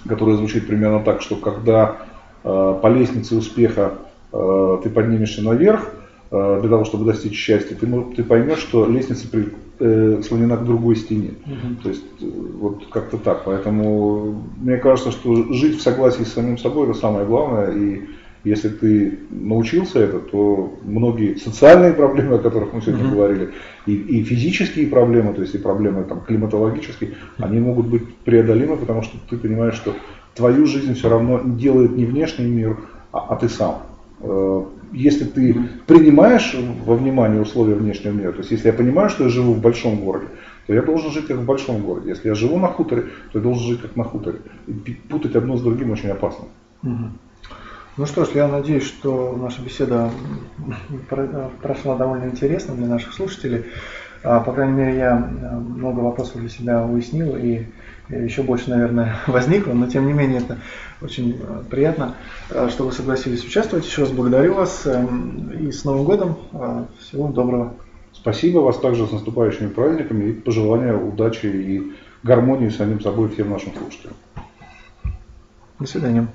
[0.08, 1.96] которая звучит примерно так, что когда
[2.42, 3.94] э, по лестнице успеха
[4.32, 6.03] э, ты поднимешься наверх, э,
[6.60, 10.96] для того, чтобы достичь счастья, ты, ты поймешь, что лестница при, э, слонена к другой
[10.96, 11.34] стене.
[11.46, 11.82] Угу.
[11.82, 12.26] То есть э,
[12.58, 13.44] вот как-то так.
[13.44, 17.72] Поэтому мне кажется, что жить в согласии с самим собой это самое главное.
[17.72, 18.02] И
[18.42, 23.14] если ты научился это, то многие социальные проблемы, о которых мы сегодня mm-hmm.
[23.14, 23.50] говорили,
[23.86, 29.02] и, и физические проблемы, то есть и проблемы там, климатологические, они могут быть преодолимы, потому
[29.02, 29.94] что ты понимаешь, что
[30.34, 32.78] твою жизнь все равно делает не внешний мир,
[33.12, 33.82] а, а ты сам.
[34.94, 35.68] Э, если ты mm-hmm.
[35.86, 39.60] принимаешь во внимание условия внешнего мира, то есть если я понимаю, что я живу в
[39.60, 40.26] большом городе,
[40.66, 42.10] то я должен жить как в большом городе.
[42.10, 44.38] Если я живу на хуторе, то я должен жить как на хуторе.
[44.66, 46.46] И путать одно с другим очень опасно.
[46.82, 47.10] Mm-hmm.
[47.96, 50.10] Ну что ж, я надеюсь, что наша беседа
[51.62, 53.66] прошла довольно интересно для наших слушателей.
[54.24, 57.66] А, по крайней мере, я э, много вопросов для себя уяснил и
[58.08, 60.58] еще больше, наверное, возникло, но тем не менее это
[61.00, 62.14] очень э, приятно,
[62.50, 63.86] э, что вы согласились участвовать.
[63.86, 66.36] Еще раз благодарю вас и с Новым годом.
[67.00, 67.74] Всего доброго.
[68.12, 71.92] Спасибо вас также с наступающими праздниками и пожелания удачи и
[72.22, 74.14] гармонии с самим собой всем нашим слушателям.
[75.78, 76.28] До свидания.